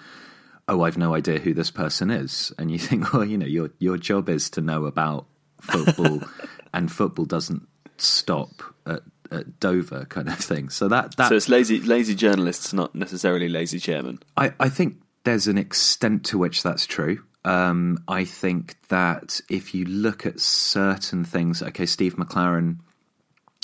"Oh, 0.68 0.82
I've 0.82 0.98
no 0.98 1.14
idea 1.14 1.38
who 1.38 1.54
this 1.54 1.70
person 1.70 2.10
is," 2.10 2.52
and 2.58 2.70
you 2.70 2.78
think, 2.86 3.12
well, 3.12 3.24
you 3.24 3.38
know, 3.38 3.46
your 3.46 3.70
your 3.78 3.98
job 3.98 4.28
is 4.28 4.50
to 4.50 4.60
know 4.60 4.86
about 4.86 5.26
football, 5.60 6.22
and 6.74 6.90
football 6.90 7.26
doesn't 7.26 7.66
stop 7.98 8.62
at, 8.86 9.02
at 9.30 9.60
Dover, 9.60 10.06
kind 10.06 10.28
of 10.28 10.38
thing. 10.38 10.70
So 10.70 10.88
that, 10.88 11.16
that 11.16 11.28
so 11.28 11.36
it's 11.36 11.48
lazy 11.48 11.80
lazy 11.80 12.14
journalists, 12.14 12.72
not 12.72 12.94
necessarily 12.94 13.48
lazy 13.48 13.78
chairman. 13.78 14.20
I, 14.36 14.52
I 14.58 14.68
think 14.68 14.96
there's 15.24 15.48
an 15.48 15.58
extent 15.58 16.24
to 16.26 16.38
which 16.38 16.62
that's 16.62 16.86
true. 16.86 17.22
Um, 17.44 18.02
I 18.06 18.24
think 18.24 18.76
that 18.88 19.40
if 19.48 19.74
you 19.74 19.84
look 19.86 20.26
at 20.26 20.40
certain 20.40 21.24
things, 21.24 21.62
okay, 21.62 21.86
Steve 21.86 22.16
McClaren, 22.16 22.78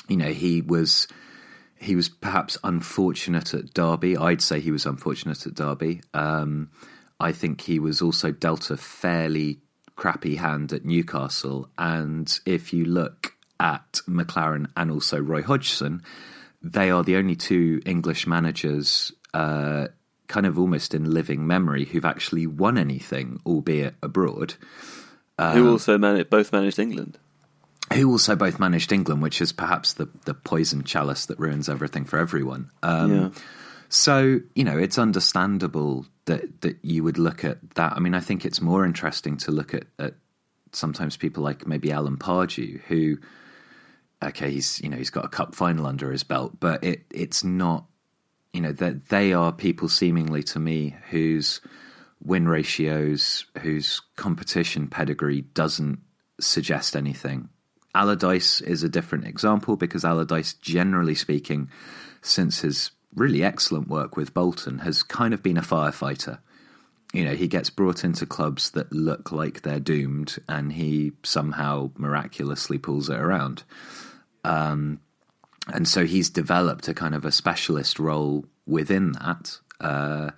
you 0.09 0.17
know, 0.17 0.33
he 0.33 0.63
was 0.63 1.09
he 1.79 1.95
was 1.95 2.09
perhaps 2.09 2.57
unfortunate 2.65 3.53
at 3.53 3.75
Derby. 3.75 4.17
I'd 4.17 4.41
say 4.41 4.61
he 4.61 4.71
was 4.71 4.87
unfortunate 4.87 5.47
at 5.47 5.55
Derby. 5.55 6.01
Um, 6.15 6.71
I 7.21 7.33
think 7.33 7.61
he 7.61 7.79
was 7.79 8.01
also 8.01 8.31
dealt 8.31 8.71
a 8.71 8.77
fairly 8.77 9.61
crappy 9.95 10.37
hand 10.37 10.73
at 10.73 10.85
Newcastle. 10.85 11.69
And 11.77 12.39
if 12.47 12.73
you 12.73 12.85
look 12.85 13.35
at 13.61 14.01
McClaren 14.09 14.71
and 14.77 14.91
also 14.91 15.19
Roy 15.19 15.43
Hodgson, 15.43 16.03
they 16.63 16.91
are 16.91 17.03
the 17.03 17.17
only 17.17 17.37
two 17.37 17.81
English 17.85 18.27
managers 18.27 19.13
uh, 19.35 19.89
kind 20.29 20.47
of 20.47 20.59
almost 20.59 20.95
in 20.95 21.13
living 21.13 21.47
memory 21.47 21.85
who've 21.85 22.05
actually 22.05 22.47
won 22.47 22.79
anything, 22.79 23.41
albeit 23.47 23.95
abroad. 24.03 24.55
Um, 25.39 25.57
who 25.57 25.71
also 25.71 25.99
managed, 25.99 26.31
both 26.31 26.53
managed 26.53 26.79
England. 26.79 27.19
Who 27.93 28.11
also 28.11 28.35
both 28.35 28.59
managed 28.59 28.93
England, 28.93 29.23
which 29.23 29.41
is 29.41 29.53
perhaps 29.53 29.95
the, 29.95 30.09
the 30.25 30.35
poison 30.35 30.83
chalice 30.83 31.27
that 31.27 31.39
ruins 31.39 31.69
everything 31.69 32.05
for 32.05 32.19
everyone. 32.19 32.71
Um, 32.83 33.15
yeah. 33.15 33.29
So, 33.89 34.41
you 34.55 34.65
know, 34.65 34.77
it's 34.77 34.99
understandable 34.99 36.07
that, 36.25 36.63
that 36.63 36.79
you 36.83 37.05
would 37.05 37.19
look 37.19 37.45
at 37.45 37.59
that. 37.77 37.93
I 37.93 38.01
mean, 38.01 38.15
I 38.15 38.21
think 38.21 38.45
it's 38.45 38.61
more 38.61 38.85
interesting 38.85 39.37
to 39.39 39.53
look 39.53 39.75
at, 39.75 39.85
at 39.99 40.15
sometimes 40.73 41.17
people 41.17 41.45
like 41.45 41.69
maybe 41.69 41.93
Alan 41.93 42.17
Pardew, 42.17 42.81
who, 42.89 43.19
okay, 44.25 44.51
he's, 44.51 44.81
you 44.81 44.89
know, 44.89 44.97
he's 44.97 45.11
got 45.11 45.25
a 45.25 45.29
cup 45.29 45.55
final 45.55 45.87
under 45.87 46.11
his 46.11 46.25
belt, 46.25 46.59
but 46.59 46.83
it, 46.83 47.05
it's 47.13 47.45
not 47.45 47.87
you 48.57 48.63
know 48.63 48.73
that 48.73 49.11
they 49.11 49.35
are 49.35 49.53
people 49.53 49.87
seemingly 49.87 50.43
to 50.43 50.59
me 50.59 50.97
whose 51.11 51.61
win 52.25 52.49
ratios, 52.49 53.45
whose 53.61 54.01
competition 54.17 54.89
pedigree 54.89 55.43
doesn't 55.43 55.99
suggest 56.41 56.97
anything. 56.97 57.51
Allardyce 57.95 58.63
is 58.63 58.83
a 58.83 58.89
different 58.89 59.27
example 59.27 59.77
because 59.77 60.07
Allardyce, 60.07 60.55
generally 60.55 61.15
speaking, 61.15 61.69
since 62.23 62.61
his 62.61 62.93
really 63.15 63.45
excellent 63.45 63.89
work 63.89 64.17
with 64.17 64.33
Bolton, 64.33 64.79
has 64.79 65.03
kind 65.03 65.35
of 65.35 65.43
been 65.43 65.59
a 65.59 65.63
firefighter. 65.63 66.39
You 67.13 67.27
know, 67.27 67.35
he 67.35 67.49
gets 67.49 67.69
brought 67.69 68.05
into 68.05 68.25
clubs 68.25 68.71
that 68.71 68.91
look 68.91 69.33
like 69.33 69.61
they're 69.61 69.81
doomed, 69.81 70.39
and 70.49 70.73
he 70.73 71.13
somehow 71.23 71.91
miraculously 71.95 72.79
pulls 72.79 73.11
it 73.11 73.21
around. 73.21 73.65
Um, 74.45 75.01
and 75.67 75.87
so 75.87 76.05
he's 76.05 76.31
developed 76.31 76.89
a 76.89 76.95
kind 76.95 77.15
of 77.15 77.25
a 77.25 77.33
specialist 77.33 77.99
role 77.99 78.45
within 78.67 79.13
that. 79.13 79.59
Uh, 79.81 80.31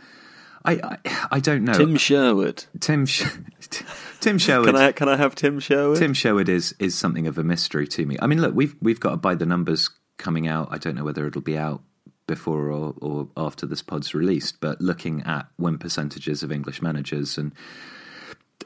I, 0.64 0.72
I, 0.72 1.26
I 1.32 1.40
don't 1.40 1.64
know. 1.64 1.72
Tim 1.72 1.96
Sherwood. 1.96 2.64
Tim 2.80 3.06
Sh- 3.06 3.24
Tim 4.20 4.38
Sherwood. 4.38 4.66
can 4.66 4.76
I 4.76 4.92
can 4.92 5.08
I 5.08 5.16
have 5.16 5.34
Tim 5.34 5.60
Sherwood? 5.60 5.98
Tim 5.98 6.14
Sherwood 6.14 6.48
is 6.48 6.74
is 6.78 6.96
something 6.96 7.26
of 7.26 7.38
a 7.38 7.44
mystery 7.44 7.86
to 7.88 8.04
me. 8.04 8.16
I 8.20 8.26
mean, 8.26 8.40
look, 8.40 8.54
we've 8.54 8.74
we've 8.80 9.00
got 9.00 9.10
to 9.10 9.16
buy 9.16 9.34
the 9.34 9.46
numbers 9.46 9.90
coming 10.16 10.48
out. 10.48 10.68
I 10.70 10.78
don't 10.78 10.94
know 10.94 11.04
whether 11.04 11.26
it'll 11.26 11.40
be 11.40 11.56
out 11.56 11.82
before 12.26 12.70
or, 12.70 12.94
or 13.00 13.28
after 13.36 13.66
this 13.66 13.82
pod's 13.82 14.14
released, 14.14 14.60
but 14.60 14.80
looking 14.80 15.22
at 15.22 15.48
win 15.58 15.78
percentages 15.78 16.42
of 16.42 16.52
English 16.52 16.82
managers 16.82 17.38
and 17.38 17.52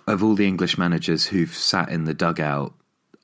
of 0.06 0.24
all 0.24 0.34
the 0.34 0.46
English 0.46 0.76
managers 0.76 1.26
who've 1.26 1.54
sat 1.54 1.88
in 1.88 2.04
the 2.04 2.14
dugout 2.14 2.74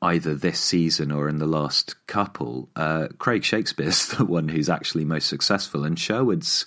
either 0.01 0.35
this 0.35 0.61
season 0.61 1.11
or 1.11 1.29
in 1.29 1.39
the 1.39 1.47
last 1.47 1.95
couple, 2.07 2.69
uh, 2.77 3.09
Craig 3.19 3.45
Shakespeare's 3.45 4.09
the 4.17 4.25
one 4.25 4.49
who's 4.49 4.69
actually 4.69 5.05
most 5.05 5.29
successful, 5.29 5.85
and 5.85 5.99
Sherwood's 5.99 6.67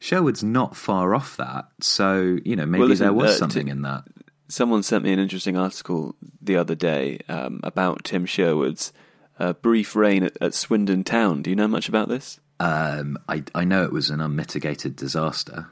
Sherwood's 0.00 0.44
not 0.44 0.76
far 0.76 1.14
off 1.14 1.36
that. 1.36 1.66
So 1.80 2.38
you 2.44 2.56
know 2.56 2.66
maybe 2.66 2.80
well, 2.80 2.88
listen, 2.88 3.06
there 3.06 3.12
was 3.12 3.32
uh, 3.32 3.38
something 3.38 3.66
t- 3.66 3.70
in 3.70 3.82
that. 3.82 4.04
Someone 4.48 4.82
sent 4.82 5.04
me 5.04 5.12
an 5.12 5.18
interesting 5.18 5.56
article 5.56 6.14
the 6.42 6.56
other 6.56 6.74
day 6.74 7.20
um, 7.28 7.60
about 7.62 8.04
Tim 8.04 8.26
Sherwood's 8.26 8.92
uh, 9.38 9.54
brief 9.54 9.96
reign 9.96 10.22
at, 10.22 10.36
at, 10.40 10.54
Swindon 10.54 11.02
Town. 11.02 11.42
Do 11.42 11.50
you 11.50 11.56
know 11.56 11.66
much 11.66 11.88
about 11.88 12.08
this? 12.08 12.38
Um, 12.60 13.18
I, 13.28 13.42
I 13.54 13.64
know 13.64 13.84
it 13.84 13.92
was 13.92 14.10
an 14.10 14.20
unmitigated 14.20 14.96
disaster. 14.96 15.68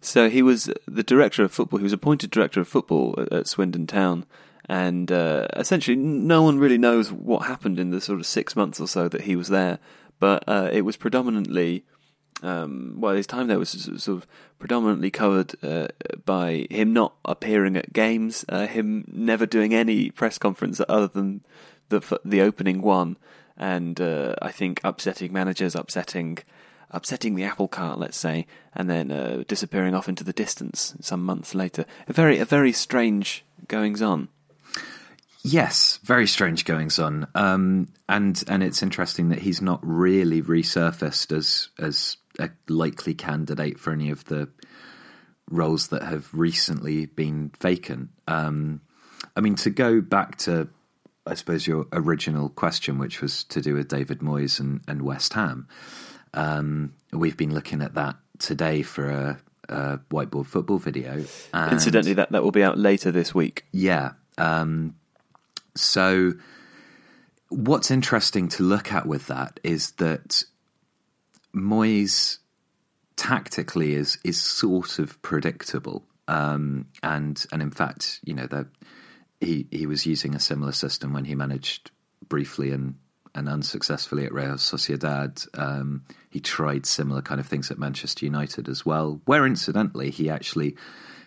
So 0.00 0.28
he 0.28 0.42
was 0.42 0.70
the 0.86 1.02
director 1.02 1.44
of 1.44 1.52
football. 1.52 1.78
He 1.78 1.84
was 1.84 1.92
appointed 1.92 2.30
director 2.30 2.60
of 2.60 2.66
football 2.66 3.14
at, 3.18 3.32
at 3.32 3.46
Swindon 3.46 3.86
Town 3.86 4.26
and 4.68 5.12
uh, 5.12 5.46
essentially 5.54 5.96
no 5.96 6.42
one 6.42 6.58
really 6.58 6.78
knows 6.78 7.12
what 7.12 7.46
happened 7.46 7.78
in 7.78 7.90
the 7.90 8.00
sort 8.00 8.18
of 8.18 8.26
six 8.26 8.56
months 8.56 8.80
or 8.80 8.88
so 8.88 9.08
that 9.08 9.22
he 9.22 9.36
was 9.36 9.48
there. 9.48 9.78
But 10.20 10.44
uh, 10.46 10.70
it 10.72 10.82
was 10.82 10.96
predominantly, 10.96 11.84
um, 12.42 12.96
well, 12.98 13.14
his 13.14 13.26
time 13.26 13.48
there 13.48 13.58
was 13.58 13.70
sort 13.70 14.18
of 14.18 14.26
predominantly 14.58 15.10
covered 15.10 15.54
uh, 15.62 15.88
by 16.24 16.66
him 16.70 16.92
not 16.92 17.14
appearing 17.24 17.76
at 17.76 17.92
games, 17.92 18.44
uh, 18.48 18.66
him 18.66 19.04
never 19.12 19.44
doing 19.44 19.74
any 19.74 20.10
press 20.10 20.38
conference 20.38 20.80
other 20.88 21.08
than 21.08 21.44
the 21.88 22.18
the 22.24 22.40
opening 22.40 22.80
one, 22.80 23.18
and 23.56 24.00
uh, 24.00 24.34
I 24.40 24.50
think 24.50 24.80
upsetting 24.82 25.32
managers, 25.32 25.74
upsetting 25.74 26.38
upsetting 26.90 27.34
the 27.34 27.44
apple 27.44 27.68
cart, 27.68 27.98
let's 27.98 28.16
say, 28.16 28.46
and 28.72 28.88
then 28.88 29.10
uh, 29.10 29.42
disappearing 29.48 29.94
off 29.94 30.08
into 30.08 30.24
the 30.24 30.32
distance 30.32 30.94
some 31.00 31.22
months 31.22 31.54
later. 31.54 31.84
A 32.08 32.12
very 32.12 32.38
a 32.38 32.44
very 32.44 32.72
strange 32.72 33.44
goings 33.68 34.00
on. 34.00 34.28
Yes, 35.46 35.98
very 36.02 36.26
strange 36.26 36.64
goings 36.64 36.98
on, 36.98 37.26
um, 37.34 37.88
and 38.08 38.42
and 38.48 38.62
it's 38.62 38.82
interesting 38.82 39.28
that 39.28 39.40
he's 39.40 39.60
not 39.60 39.78
really 39.82 40.40
resurfaced 40.40 41.36
as 41.36 41.68
as 41.78 42.16
a 42.38 42.48
likely 42.66 43.12
candidate 43.12 43.78
for 43.78 43.92
any 43.92 44.08
of 44.08 44.24
the 44.24 44.48
roles 45.50 45.88
that 45.88 46.02
have 46.02 46.30
recently 46.32 47.04
been 47.04 47.50
vacant. 47.60 48.08
Um, 48.26 48.80
I 49.36 49.40
mean, 49.40 49.54
to 49.56 49.68
go 49.70 50.00
back 50.00 50.38
to, 50.38 50.68
I 51.26 51.34
suppose 51.34 51.66
your 51.66 51.86
original 51.92 52.48
question, 52.48 52.96
which 52.98 53.20
was 53.20 53.44
to 53.44 53.60
do 53.60 53.74
with 53.74 53.88
David 53.88 54.20
Moyes 54.20 54.60
and, 54.60 54.80
and 54.88 55.02
West 55.02 55.34
Ham. 55.34 55.68
Um, 56.32 56.94
we've 57.12 57.36
been 57.36 57.52
looking 57.52 57.82
at 57.82 57.94
that 57.96 58.16
today 58.38 58.80
for 58.80 59.10
a, 59.10 59.38
a 59.68 59.98
whiteboard 60.10 60.46
football 60.46 60.78
video. 60.78 61.22
Incidentally, 61.70 62.14
that 62.14 62.32
that 62.32 62.42
will 62.42 62.50
be 62.50 62.64
out 62.64 62.78
later 62.78 63.10
this 63.10 63.34
week. 63.34 63.66
Yeah. 63.72 64.12
Um, 64.38 64.94
so, 65.76 66.32
what's 67.48 67.90
interesting 67.90 68.48
to 68.48 68.62
look 68.62 68.92
at 68.92 69.06
with 69.06 69.26
that 69.28 69.60
is 69.62 69.92
that 69.92 70.44
Moyes 71.54 72.38
tactically 73.16 73.94
is 73.94 74.18
is 74.24 74.40
sort 74.40 74.98
of 74.98 75.20
predictable, 75.22 76.04
um, 76.28 76.86
and 77.02 77.44
and 77.52 77.62
in 77.62 77.70
fact, 77.70 78.20
you 78.24 78.34
know 78.34 78.46
that 78.46 78.66
he 79.40 79.66
he 79.70 79.86
was 79.86 80.06
using 80.06 80.34
a 80.34 80.40
similar 80.40 80.72
system 80.72 81.12
when 81.12 81.24
he 81.24 81.34
managed 81.34 81.90
briefly 82.28 82.70
and 82.70 82.94
and 83.34 83.48
unsuccessfully 83.48 84.24
at 84.24 84.32
Real 84.32 84.54
Sociedad. 84.54 85.46
Um, 85.58 86.04
he 86.30 86.40
tried 86.40 86.86
similar 86.86 87.20
kind 87.20 87.40
of 87.40 87.46
things 87.46 87.70
at 87.70 87.78
Manchester 87.78 88.24
United 88.24 88.68
as 88.68 88.86
well, 88.86 89.20
where 89.24 89.46
incidentally 89.46 90.10
he 90.10 90.30
actually 90.30 90.76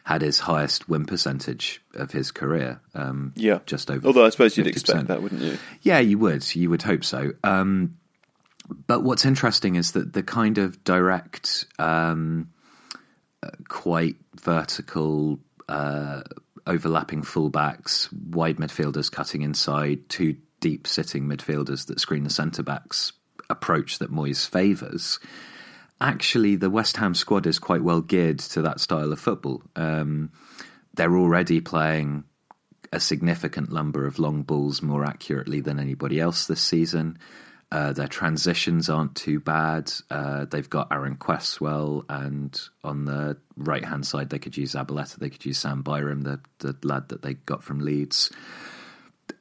had 0.08 0.22
his 0.22 0.40
highest 0.40 0.88
win 0.88 1.06
percentage 1.06 1.82
of 1.94 2.12
his 2.12 2.32
career. 2.32 2.80
Um, 2.96 3.34
yeah, 3.36 3.60
just 3.66 3.92
over. 3.92 4.08
Although 4.08 4.26
I 4.26 4.30
suppose 4.30 4.56
you'd 4.56 4.66
expect 4.66 5.08
that, 5.08 5.22
wouldn't 5.22 5.42
you? 5.42 5.58
Yeah, 5.82 6.00
you 6.00 6.18
would. 6.18 6.56
You 6.56 6.70
would 6.70 6.82
hope 6.82 7.04
so. 7.04 7.34
Um, 7.44 7.98
but 8.70 9.04
what's 9.04 9.26
interesting 9.26 9.76
is 9.76 9.92
that 9.92 10.14
the 10.14 10.24
kind 10.24 10.60
of 10.60 10.82
direct, 10.86 11.66
um, 11.78 12.52
quite 13.68 14.16
vertical, 14.40 15.40
uh, 15.68 16.22
overlapping 16.66 17.24
fullbacks, 17.24 18.08
wide 18.14 18.56
midfielders 18.56 19.12
cutting 19.12 19.42
inside, 19.42 20.08
two 20.08 20.38
deep 20.62 20.88
sitting 20.88 21.26
midfielders 21.26 21.88
that 21.88 22.00
screen 22.00 22.24
the 22.24 22.30
centre 22.30 22.64
backs 22.64 23.12
approach 23.50 24.00
that 24.00 24.10
Moyes 24.10 24.48
favours. 24.48 25.20
Actually, 26.00 26.56
the 26.56 26.70
West 26.70 26.98
Ham 26.98 27.16
squad 27.16 27.48
is 27.48 27.60
quite 27.60 27.84
well 27.84 28.02
geared 28.02 28.40
to 28.40 28.62
that 28.62 28.80
style 28.80 29.12
of 29.12 29.20
football. 29.20 29.64
Um, 29.76 30.32
they're 30.94 31.18
already 31.18 31.60
playing 31.60 32.24
a 32.92 33.00
significant 33.00 33.72
number 33.72 34.06
of 34.06 34.20
long 34.20 34.44
balls 34.44 34.82
more 34.82 35.04
accurately 35.06 35.60
than 35.62 35.80
anybody 35.80 36.20
else 36.20 36.48
this 36.48 36.62
season. 36.62 37.18
Uh, 37.70 37.92
their 37.92 38.08
transitions 38.08 38.90
aren't 38.90 39.16
too 39.16 39.40
bad. 39.42 39.92
Uh, 40.10 40.46
they've 40.46 40.70
got 40.70 40.88
Aaron 40.90 41.18
Cresswell, 41.18 42.06
and 42.08 42.58
on 42.84 43.06
the 43.06 43.38
right 43.58 43.84
hand 43.84 44.08
side, 44.08 44.30
they 44.30 44.40
could 44.40 44.56
use 44.56 44.74
Zabaleta, 44.74 45.18
they 45.18 45.30
could 45.30 45.46
use 45.46 45.58
Sam 45.58 45.82
Byram, 45.82 46.22
the, 46.22 46.40
the 46.60 46.78
lad 46.84 47.10
that 47.10 47.24
they 47.24 47.34
got 47.34 47.64
from 47.64 47.80
Leeds. 47.80 48.32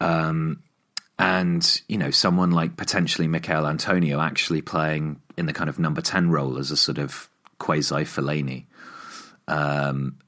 Um, 0.01 0.63
and, 1.19 1.81
you 1.89 1.97
know, 1.97 2.11
someone 2.11 2.51
like 2.51 2.77
potentially 2.77 3.27
Michail 3.27 3.67
Antonio 3.67 4.21
actually 4.21 4.63
playing 4.63 5.21
in 5.37 5.47
the 5.47 5.53
kind 5.53 5.71
of 5.71 5.79
number 5.79 6.01
10 6.01 6.31
role 6.31 6.59
as 6.59 6.71
a 6.71 6.77
sort 6.77 6.99
of 6.99 7.29
quasi 7.59 8.05
Fellaini 8.05 8.65
um, 9.49 10.19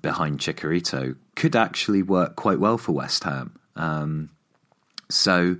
behind 0.00 0.38
Chicharito 0.38 1.16
could 1.34 1.56
actually 1.56 2.02
work 2.02 2.36
quite 2.36 2.60
well 2.60 2.78
for 2.78 2.92
West 2.92 3.24
Ham. 3.24 3.58
Um, 3.76 4.30
so 5.10 5.56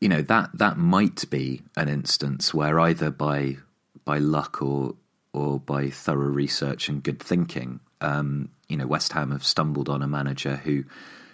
you 0.00 0.08
know 0.08 0.22
that 0.22 0.50
that 0.54 0.78
might 0.78 1.28
be 1.28 1.62
an 1.76 1.88
instance 1.88 2.54
where 2.54 2.78
either 2.78 3.10
by 3.10 3.56
by 4.04 4.18
luck 4.18 4.62
or 4.62 4.94
or 5.32 5.60
by 5.60 5.90
thorough 5.90 6.28
research 6.28 6.88
and 6.88 7.02
good 7.02 7.20
thinking, 7.20 7.80
um, 8.00 8.48
you 8.68 8.76
know, 8.76 8.86
West 8.86 9.12
Ham 9.12 9.30
have 9.30 9.44
stumbled 9.44 9.88
on 9.88 10.02
a 10.02 10.08
manager 10.08 10.56
who 10.56 10.84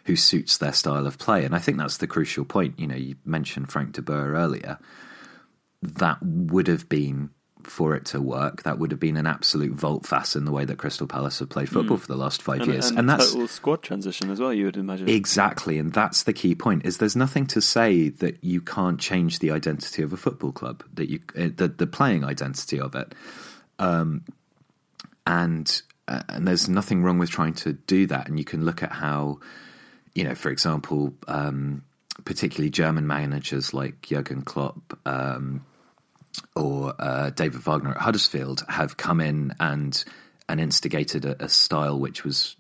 who 0.05 0.17
suits 0.17 0.59
their 0.59 0.73
style 0.73 1.07
of 1.07 1.19
play, 1.19 1.45
and 1.45 1.55
I 1.55 1.59
think 1.59 1.79
that's 1.79 1.99
the 1.99 2.07
crucial 2.07 2.45
point. 2.45 2.79
You 2.79 2.87
know, 2.87 2.97
you 2.97 3.17
mentioned 3.25 3.71
Frank 3.71 3.93
de 3.93 4.03
Boer 4.03 4.33
earlier. 4.33 4.79
That 5.83 6.19
would 6.23 6.67
have 6.69 6.89
been 6.89 7.31
for 7.67 7.95
it 7.95 8.05
to 8.07 8.21
work, 8.21 8.63
that 8.65 8.79
would 8.79 8.91
have 8.91 9.01
been 9.01 9.17
an 9.17 9.27
absolute 9.27 9.73
volte-face 9.73 10.37
in 10.37 10.45
the 10.45 10.53
way 10.53 10.65
that 10.65 10.79
Crystal 10.79 11.07
Palace 11.07 11.39
have 11.39 11.49
played 11.49 11.69
football 11.69 11.97
mm. 11.97 12.01
for 12.01 12.07
the 12.07 12.17
last 12.17 12.43
five 12.43 12.61
and, 12.61 12.73
years, 12.73 12.89
and, 12.89 12.99
and 12.99 13.09
that's 13.09 13.33
total 13.33 13.49
squad 13.49 13.83
transition 13.83 14.31
as 14.31 14.41
well. 14.41 14.53
You 14.53 14.67
would 14.67 14.77
imagine 14.77 15.09
exactly, 15.09 15.79
and 15.79 15.93
that's 15.93 16.25
the 16.25 16.33
key 16.33 16.55
point. 16.55 16.85
Is 16.85 16.99
there's 16.99 17.17
nothing 17.17 17.47
to 17.49 17.61
say 17.61 18.11
that 18.11 18.43
you 18.45 18.61
can't 18.61 19.01
change 19.01 19.39
the 19.39 19.51
identity 19.51 20.03
of 20.03 20.13
a 20.13 20.17
football 20.17 20.53
club, 20.53 20.85
that 20.95 21.11
you 21.11 21.21
uh, 21.39 21.49
the 21.57 21.69
the 21.69 21.87
playing 21.87 22.25
identity 22.25 22.79
of 22.79 22.95
it, 22.95 23.15
um, 23.79 24.25
and 25.27 25.83
uh, 26.07 26.23
and 26.29 26.47
there's 26.47 26.69
nothing 26.69 27.03
wrong 27.03 27.19
with 27.19 27.31
trying 27.31 27.55
to 27.55 27.73
do 27.73 28.07
that. 28.07 28.29
And 28.29 28.39
you 28.39 28.45
can 28.45 28.65
look 28.65 28.83
at 28.83 28.93
how, 28.93 29.41
you 30.14 30.25
know, 30.25 30.35
for 30.35 30.50
example. 30.50 31.14
Um, 31.28 31.83
particularly 32.25 32.71
German 32.71 33.06
managers 33.06 33.75
like 33.75 34.00
Jurgen 34.02 34.42
Klopp, 34.42 34.99
um, 35.04 35.64
or 36.56 36.94
uh, 36.99 37.30
David 37.30 37.61
Wagner 37.62 37.90
at 37.90 37.99
Huddersfield 37.99 38.64
have 38.68 38.97
come 38.97 39.21
in 39.21 39.52
and 39.61 40.02
and 40.49 40.61
instigated 40.61 41.25
a, 41.25 41.44
a, 41.44 41.49
style 41.49 41.99
which 41.99 42.23
was 42.23 42.56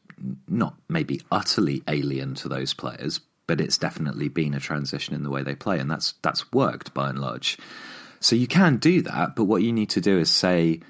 not 0.48 0.74
maybe 0.88 1.20
utterly 1.30 1.82
alien 1.86 2.34
to 2.34 2.48
those 2.48 2.72
players, 2.72 3.20
but 3.46 3.60
it's 3.60 3.76
definitely 3.76 4.28
been 4.28 4.54
a 4.54 4.60
transition 4.60 5.14
in 5.14 5.22
the 5.22 5.30
way 5.30 5.42
they 5.42 5.54
play, 5.54 5.78
and 5.78 5.90
that's 5.90 6.14
that's 6.22 6.52
worked 6.52 6.94
by 6.94 7.08
and 7.08 7.18
large. 7.18 7.58
So 8.20 8.36
you 8.36 8.46
can 8.46 8.78
do 8.78 9.02
that, 9.02 9.36
but 9.36 9.44
what 9.44 9.62
you 9.62 9.72
need 9.72 9.90
to 9.90 10.00
do 10.00 10.18
is 10.18 10.30
say, 10.30 10.80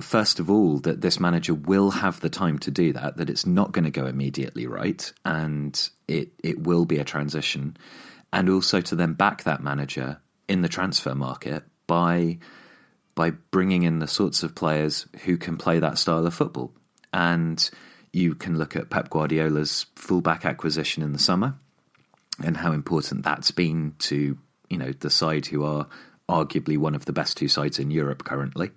first 0.00 0.40
of 0.40 0.50
all, 0.50 0.78
that 0.80 1.00
this 1.00 1.20
manager 1.20 1.54
will 1.54 1.90
have 1.90 2.20
the 2.20 2.30
time 2.30 2.58
to 2.60 2.70
do 2.70 2.92
that, 2.92 3.16
that 3.16 3.30
it's 3.30 3.46
not 3.46 3.72
going 3.72 3.84
to 3.84 3.90
go 3.90 4.06
immediately 4.06 4.66
right, 4.66 5.12
and 5.24 5.88
it 6.08 6.30
it 6.42 6.62
will 6.62 6.84
be 6.84 6.98
a 6.98 7.04
transition, 7.04 7.76
and 8.32 8.48
also 8.48 8.80
to 8.80 8.96
then 8.96 9.14
back 9.14 9.44
that 9.44 9.62
manager 9.62 10.20
in 10.48 10.62
the 10.62 10.68
transfer 10.68 11.14
market 11.14 11.64
by 11.86 12.38
by 13.14 13.30
bringing 13.30 13.82
in 13.82 13.98
the 13.98 14.06
sorts 14.06 14.42
of 14.42 14.54
players 14.54 15.06
who 15.24 15.36
can 15.38 15.56
play 15.56 15.78
that 15.78 15.98
style 15.98 16.26
of 16.26 16.34
football. 16.34 16.72
And 17.12 17.68
you 18.12 18.34
can 18.34 18.58
look 18.58 18.76
at 18.76 18.90
Pep 18.90 19.08
Guardiola's 19.08 19.86
fullback 19.94 20.44
acquisition 20.44 21.02
in 21.02 21.12
the 21.12 21.18
summer 21.18 21.54
and 22.44 22.56
how 22.56 22.72
important 22.72 23.24
that's 23.24 23.50
been 23.50 23.94
to 23.98 24.36
you 24.68 24.78
know 24.78 24.92
the 25.00 25.10
side 25.10 25.46
who 25.46 25.64
are 25.64 25.86
arguably 26.28 26.76
one 26.76 26.94
of 26.94 27.04
the 27.04 27.12
best 27.12 27.36
two 27.36 27.48
sides 27.48 27.78
in 27.78 27.90
Europe 27.90 28.24
currently. 28.24 28.70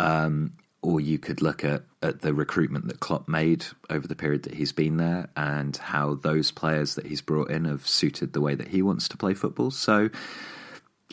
Um, 0.00 0.52
or 0.82 0.98
you 0.98 1.18
could 1.18 1.42
look 1.42 1.62
at, 1.62 1.82
at 2.02 2.22
the 2.22 2.32
recruitment 2.32 2.88
that 2.88 3.00
Klopp 3.00 3.28
made 3.28 3.66
over 3.90 4.08
the 4.08 4.16
period 4.16 4.44
that 4.44 4.54
he's 4.54 4.72
been 4.72 4.96
there 4.96 5.28
and 5.36 5.76
how 5.76 6.14
those 6.14 6.50
players 6.50 6.94
that 6.94 7.06
he's 7.06 7.20
brought 7.20 7.50
in 7.50 7.66
have 7.66 7.86
suited 7.86 8.32
the 8.32 8.40
way 8.40 8.54
that 8.54 8.68
he 8.68 8.80
wants 8.80 9.06
to 9.08 9.18
play 9.18 9.34
football. 9.34 9.70
So 9.70 10.08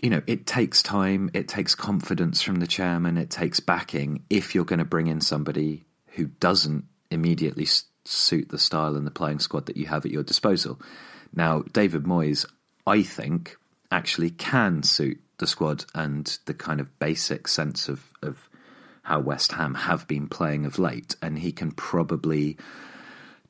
you 0.02 0.10
know, 0.10 0.22
it 0.28 0.46
takes 0.46 0.84
time, 0.84 1.30
it 1.34 1.48
takes 1.48 1.76
confidence 1.76 2.42
from 2.42 2.56
the 2.58 2.68
chairman, 2.68 3.18
it 3.18 3.30
takes 3.30 3.60
backing 3.60 4.24
if 4.30 4.54
you're 4.54 4.66
going 4.66 4.80
to 4.80 4.86
bring 4.86 5.08
in 5.08 5.22
somebody 5.22 5.86
who 6.10 6.26
doesn't 6.26 6.86
immediately 7.10 7.68
suit 8.06 8.50
the 8.50 8.60
style 8.60 8.96
and 8.96 9.08
the 9.08 9.12
playing 9.12 9.40
squad 9.40 9.66
that 9.66 9.78
you 9.78 9.88
have 9.88 10.06
at 10.06 10.12
your 10.12 10.24
disposal. 10.24 10.80
Now, 11.34 11.64
David 11.74 12.04
Moyes, 12.04 12.46
I 12.86 13.02
think, 13.02 13.58
actually 13.92 14.30
can 14.30 14.84
suit 14.84 15.20
the 15.40 15.48
squad 15.48 15.86
and 15.94 16.38
the 16.46 16.54
kind 16.54 16.80
of 16.80 17.00
basic 17.00 17.48
sense 17.48 17.90
of, 17.90 18.12
of 18.22 18.47
how 19.08 19.22
West 19.22 19.54
Ham 19.54 19.74
have 19.74 20.06
been 20.06 20.28
playing 20.28 20.66
of 20.66 20.78
late, 20.78 21.16
and 21.22 21.40
he 21.40 21.54
can 21.54 21.72
probably 21.72 22.58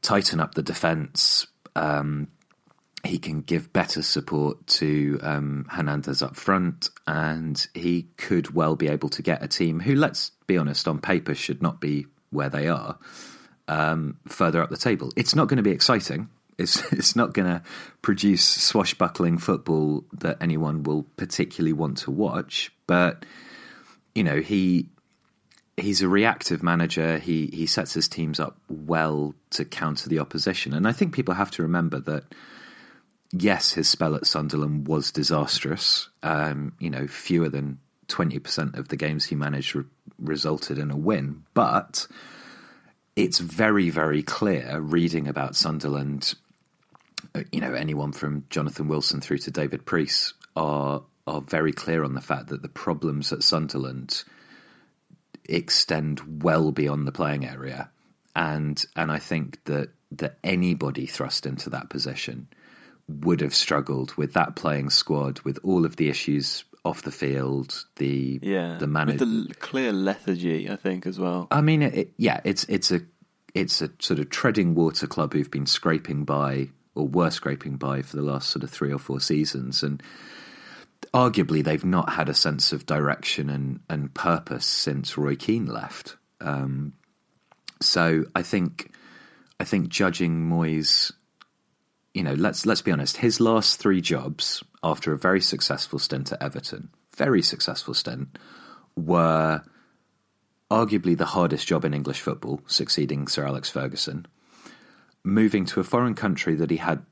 tighten 0.04 0.40
up 0.40 0.54
the 0.54 0.62
defence. 0.62 1.48
Um, 1.76 2.28
he 3.04 3.18
can 3.18 3.42
give 3.42 3.74
better 3.74 4.04
support 4.04 4.68
to 4.68 5.20
um, 5.24 5.66
Hernandez 5.68 6.22
up 6.22 6.36
front, 6.36 6.92
and 7.08 7.68
he 7.74 8.04
could 8.18 8.54
well 8.54 8.76
be 8.76 8.88
able 8.88 9.10
to 9.10 9.24
get 9.24 9.42
a 9.42 9.48
team 9.48 9.80
who, 9.80 9.96
let's 9.96 10.30
be 10.46 10.60
honest, 10.60 10.88
on 10.88 11.00
paper 11.00 11.34
should 11.34 11.64
not 11.64 11.82
be 11.82 12.06
where 12.30 12.50
they 12.50 12.68
are, 12.68 13.00
um, 13.68 14.20
further 14.28 14.62
up 14.62 14.70
the 14.70 14.78
table. 14.78 15.12
It's 15.16 15.34
not 15.34 15.48
going 15.48 15.58
to 15.58 15.64
be 15.64 15.72
exciting. 15.72 16.30
It's 16.60 16.84
it's 16.94 17.16
not 17.16 17.34
going 17.34 17.48
to 17.48 17.64
produce 18.04 18.46
swashbuckling 18.46 19.40
football 19.40 20.06
that 20.20 20.38
anyone 20.40 20.84
will 20.84 21.08
particularly 21.18 21.74
want 21.74 21.98
to 22.00 22.12
watch. 22.12 22.72
But 22.86 23.26
you 24.14 24.24
know 24.24 24.40
he 24.40 24.90
he's 25.78 26.02
a 26.02 26.10
reactive 26.10 26.64
manager. 26.64 27.18
He 27.20 27.48
he 27.48 27.66
sets 27.66 27.94
his 27.94 28.08
teams 28.08 28.40
up 28.40 28.58
well 28.68 29.34
to 29.52 29.64
counter 29.64 30.10
the 30.10 30.20
opposition, 30.20 30.74
and 30.74 30.88
I 30.88 30.92
think 30.92 31.14
people 31.14 31.36
have 31.36 31.52
to 31.52 31.64
remember 31.64 32.00
that 32.02 32.24
yes, 33.32 33.72
his 33.72 33.88
spell 33.88 34.16
at 34.16 34.26
Sunderland 34.26 34.88
was 34.88 35.12
disastrous. 35.12 36.10
Um, 36.24 36.74
you 36.80 36.90
know, 36.90 37.08
fewer 37.08 37.50
than 37.50 37.80
20% 38.08 38.78
of 38.78 38.88
the 38.88 38.96
games 38.96 39.26
he 39.26 39.36
managed 39.36 39.76
re- 39.76 39.84
resulted 40.20 40.78
in 40.78 40.92
a 40.92 40.98
win. 40.98 41.44
But 41.54 42.08
it's 43.16 43.40
very, 43.40 43.90
very 43.90 44.24
clear 44.24 44.80
reading 44.80 45.28
about 45.28 45.56
Sunderland, 45.56 46.36
uh, 47.36 47.44
you 47.52 47.62
know, 47.62 47.74
anyone 47.74 48.14
from 48.14 48.46
Jonathan 48.50 48.88
Wilson 48.88 49.22
through 49.22 49.40
to 49.40 49.52
David 49.52 49.86
Preece 49.86 50.34
are, 50.56 51.04
are 51.26 51.42
very 51.42 51.74
clear 51.74 52.04
on 52.04 52.14
the 52.14 52.22
fact 52.22 52.48
that 52.48 52.62
the 52.62 52.70
problems 52.70 53.34
at 53.34 53.44
Sunderland 53.44 54.24
extend 55.48 56.44
well 56.44 56.72
beyond 56.72 57.08
the 57.08 57.12
playing 57.12 57.46
area. 57.46 57.90
And, 58.36 58.84
and 58.96 59.12
I 59.12 59.20
think 59.20 59.64
that, 59.66 59.90
that 60.12 60.38
anybody 60.44 61.06
thrust 61.06 61.46
into 61.46 61.70
that 61.72 61.90
position 61.90 62.48
would 63.08 63.42
have 63.42 63.56
struggled 63.56 64.14
with 64.16 64.34
that 64.34 64.56
playing 64.56 64.90
squad, 64.90 65.40
with 65.42 65.60
all 65.64 65.86
of 65.86 65.96
the 65.96 66.10
issues 66.10 66.64
off 66.88 67.02
the 67.02 67.12
field, 67.12 67.86
the 67.98 68.40
yeah, 68.42 68.78
the 68.80 68.88
manager, 68.88 69.26
the 69.26 69.54
clear 69.60 69.92
lethargy, 69.92 70.70
I 70.70 70.76
think 70.76 71.06
as 71.06 71.20
well. 71.20 71.48
I 71.52 71.62
mean, 71.62 71.82
it, 71.82 72.14
yeah, 72.18 72.40
it's 72.44 72.64
it's 72.66 72.92
a 72.92 73.02
it's 73.54 73.82
a 73.82 73.90
sort 74.00 74.20
of 74.20 74.30
treading 74.30 74.76
water 74.76 75.08
club 75.08 75.34
who've 75.34 75.52
been 75.52 75.66
scraping 75.66 76.24
by 76.24 76.70
or 76.96 77.08
were 77.08 77.30
scraping 77.30 77.76
by 77.76 78.02
for 78.02 78.16
the 78.16 78.22
last 78.22 78.50
sort 78.50 78.64
of 78.64 78.70
three 78.70 78.92
or 78.92 79.00
four 79.00 79.20
seasons, 79.20 79.84
and 79.84 80.02
arguably 81.14 81.64
they've 81.64 81.86
not 81.86 82.10
had 82.10 82.30
a 82.30 82.34
sense 82.34 82.72
of 82.72 82.86
direction 82.86 83.50
and 83.50 83.80
and 83.90 84.14
purpose 84.14 84.66
since 84.66 85.18
Roy 85.18 85.36
Keane 85.36 85.68
left. 85.68 86.18
Um, 86.42 86.94
so 87.82 88.26
I 88.36 88.42
think 88.44 88.92
I 89.60 89.64
think 89.64 89.90
judging 89.90 90.50
Moyes 90.50 91.12
you 92.18 92.24
know, 92.24 92.34
let's 92.34 92.66
let's 92.66 92.82
be 92.82 92.92
honest. 92.92 93.18
His 93.18 93.40
last 93.40 93.80
three 93.80 94.02
jobs 94.02 94.64
after 94.84 95.14
a 95.14 95.18
very 95.20 95.40
successful 95.40 96.00
stint 96.00 96.32
at 96.32 96.42
Everton, 96.42 96.90
very 97.16 97.44
successful 97.44 97.94
stint, 97.94 98.40
were 98.96 99.62
arguably 100.72 101.16
the 101.16 101.26
hardest 101.26 101.68
job 101.68 101.86
in 101.86 101.94
English 101.94 102.22
football, 102.22 102.60
succeeding 102.66 103.28
Sir 103.28 103.46
Alex 103.46 103.70
Ferguson. 103.70 104.26
Moving 105.24 105.66
to 105.66 105.80
a 105.80 105.84
foreign 105.84 106.16
country 106.16 106.56
that 106.56 106.72
he 106.72 106.78
had 106.78 107.06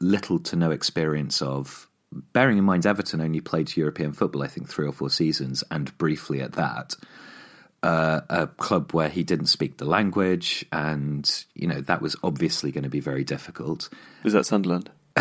little 0.00 0.38
to 0.38 0.54
no 0.54 0.70
experience 0.70 1.42
of, 1.42 1.88
bearing 2.32 2.58
in 2.58 2.64
mind 2.64 2.86
Everton 2.86 3.20
only 3.20 3.40
played 3.40 3.76
European 3.76 4.12
football, 4.12 4.42
I 4.42 4.48
think 4.48 4.68
three 4.68 4.86
or 4.86 4.92
four 4.92 5.10
seasons, 5.10 5.64
and 5.70 5.96
briefly 5.98 6.40
at 6.40 6.52
that. 6.52 6.94
Uh, 7.82 8.20
a 8.30 8.46
club 8.46 8.92
where 8.92 9.08
he 9.08 9.24
didn't 9.24 9.46
speak 9.46 9.78
the 9.78 9.84
language, 9.84 10.64
and 10.70 11.44
you 11.54 11.66
know 11.66 11.80
that 11.80 12.00
was 12.00 12.14
obviously 12.22 12.70
going 12.70 12.84
to 12.84 12.88
be 12.90 13.00
very 13.00 13.24
difficult. 13.24 13.88
Was 14.22 14.34
that 14.34 14.46
Sunderland? 14.46 14.88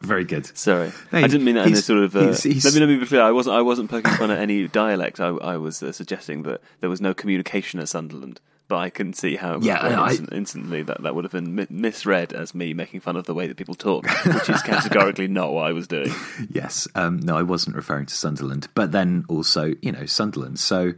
Very 0.00 0.24
good. 0.24 0.46
Sorry, 0.58 0.90
No, 1.12 1.18
I 1.20 1.28
didn't 1.28 1.44
mean 1.44 1.54
that 1.54 1.68
in 1.68 1.74
a 1.74 1.76
sort 1.76 2.00
of. 2.00 2.16
Uh, 2.16 2.20
he's- 2.26 2.42
he's- 2.42 2.64
let 2.64 2.74
me 2.74 2.80
let 2.80 2.88
me 2.88 2.96
be 2.96 3.06
clear. 3.06 3.22
I 3.22 3.30
wasn't. 3.30 3.54
I 3.56 3.62
wasn't 3.62 3.88
poking 3.88 4.12
fun 4.14 4.32
at 4.32 4.38
any 4.38 4.66
dialect. 4.66 5.20
I, 5.20 5.28
I 5.28 5.56
was 5.58 5.80
uh, 5.80 5.92
suggesting 5.92 6.42
that 6.42 6.60
there 6.80 6.90
was 6.90 7.00
no 7.00 7.14
communication 7.14 7.78
at 7.78 7.88
Sunderland. 7.88 8.40
But 8.68 8.76
I 8.78 8.90
can 8.90 9.12
see 9.12 9.36
how 9.36 9.58
Yeah, 9.60 9.78
I- 9.80 10.10
instant- 10.10 10.32
instantly 10.32 10.82
that, 10.84 11.02
that 11.02 11.14
would 11.14 11.24
have 11.24 11.32
been 11.32 11.66
misread 11.68 12.32
as 12.32 12.54
me 12.54 12.72
making 12.72 13.00
fun 13.00 13.16
of 13.16 13.26
the 13.26 13.34
way 13.34 13.46
that 13.46 13.56
people 13.56 13.74
talk, 13.74 14.06
which 14.26 14.48
is 14.48 14.62
categorically 14.62 15.28
not 15.28 15.52
what 15.52 15.66
I 15.66 15.72
was 15.72 15.86
doing. 15.86 16.10
Yes. 16.50 16.88
Um, 16.94 17.18
no, 17.20 17.36
I 17.36 17.42
wasn't 17.42 17.76
referring 17.76 18.06
to 18.06 18.14
Sunderland, 18.14 18.68
but 18.74 18.92
then 18.92 19.24
also, 19.28 19.74
you 19.82 19.92
know, 19.92 20.06
Sunderland. 20.06 20.58
So 20.58 20.92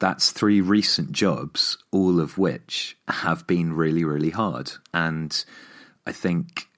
that's 0.00 0.32
three 0.32 0.60
recent 0.60 1.12
jobs, 1.12 1.78
all 1.92 2.18
of 2.18 2.38
which 2.38 2.96
have 3.08 3.46
been 3.46 3.72
really, 3.72 4.04
really 4.04 4.30
hard. 4.30 4.72
And 4.92 5.44
I 6.06 6.10
think, 6.12 6.68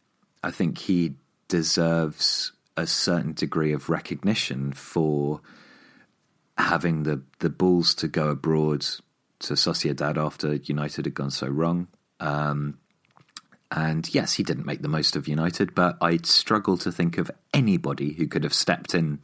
I 0.42 0.50
think 0.50 0.76
he 0.78 1.14
deserves 1.48 2.52
a 2.76 2.86
certain 2.86 3.32
degree 3.32 3.72
of 3.72 3.88
recognition 3.88 4.72
for 4.72 5.40
having 6.58 7.02
the 7.04 7.22
the 7.40 7.50
balls 7.50 7.94
to 7.96 8.08
go 8.08 8.28
abroad 8.28 8.84
to 9.44 9.54
Sociedad 9.54 10.16
after 10.16 10.54
United 10.54 11.06
had 11.06 11.14
gone 11.14 11.30
so 11.30 11.46
wrong. 11.46 11.88
Um, 12.20 12.78
and 13.70 14.12
yes, 14.14 14.34
he 14.34 14.42
didn't 14.42 14.66
make 14.66 14.82
the 14.82 14.88
most 14.88 15.16
of 15.16 15.26
United, 15.26 15.74
but 15.74 15.96
I 16.00 16.18
struggle 16.18 16.76
to 16.78 16.92
think 16.92 17.18
of 17.18 17.30
anybody 17.52 18.12
who 18.12 18.26
could 18.26 18.44
have 18.44 18.54
stepped 18.54 18.94
in 18.94 19.20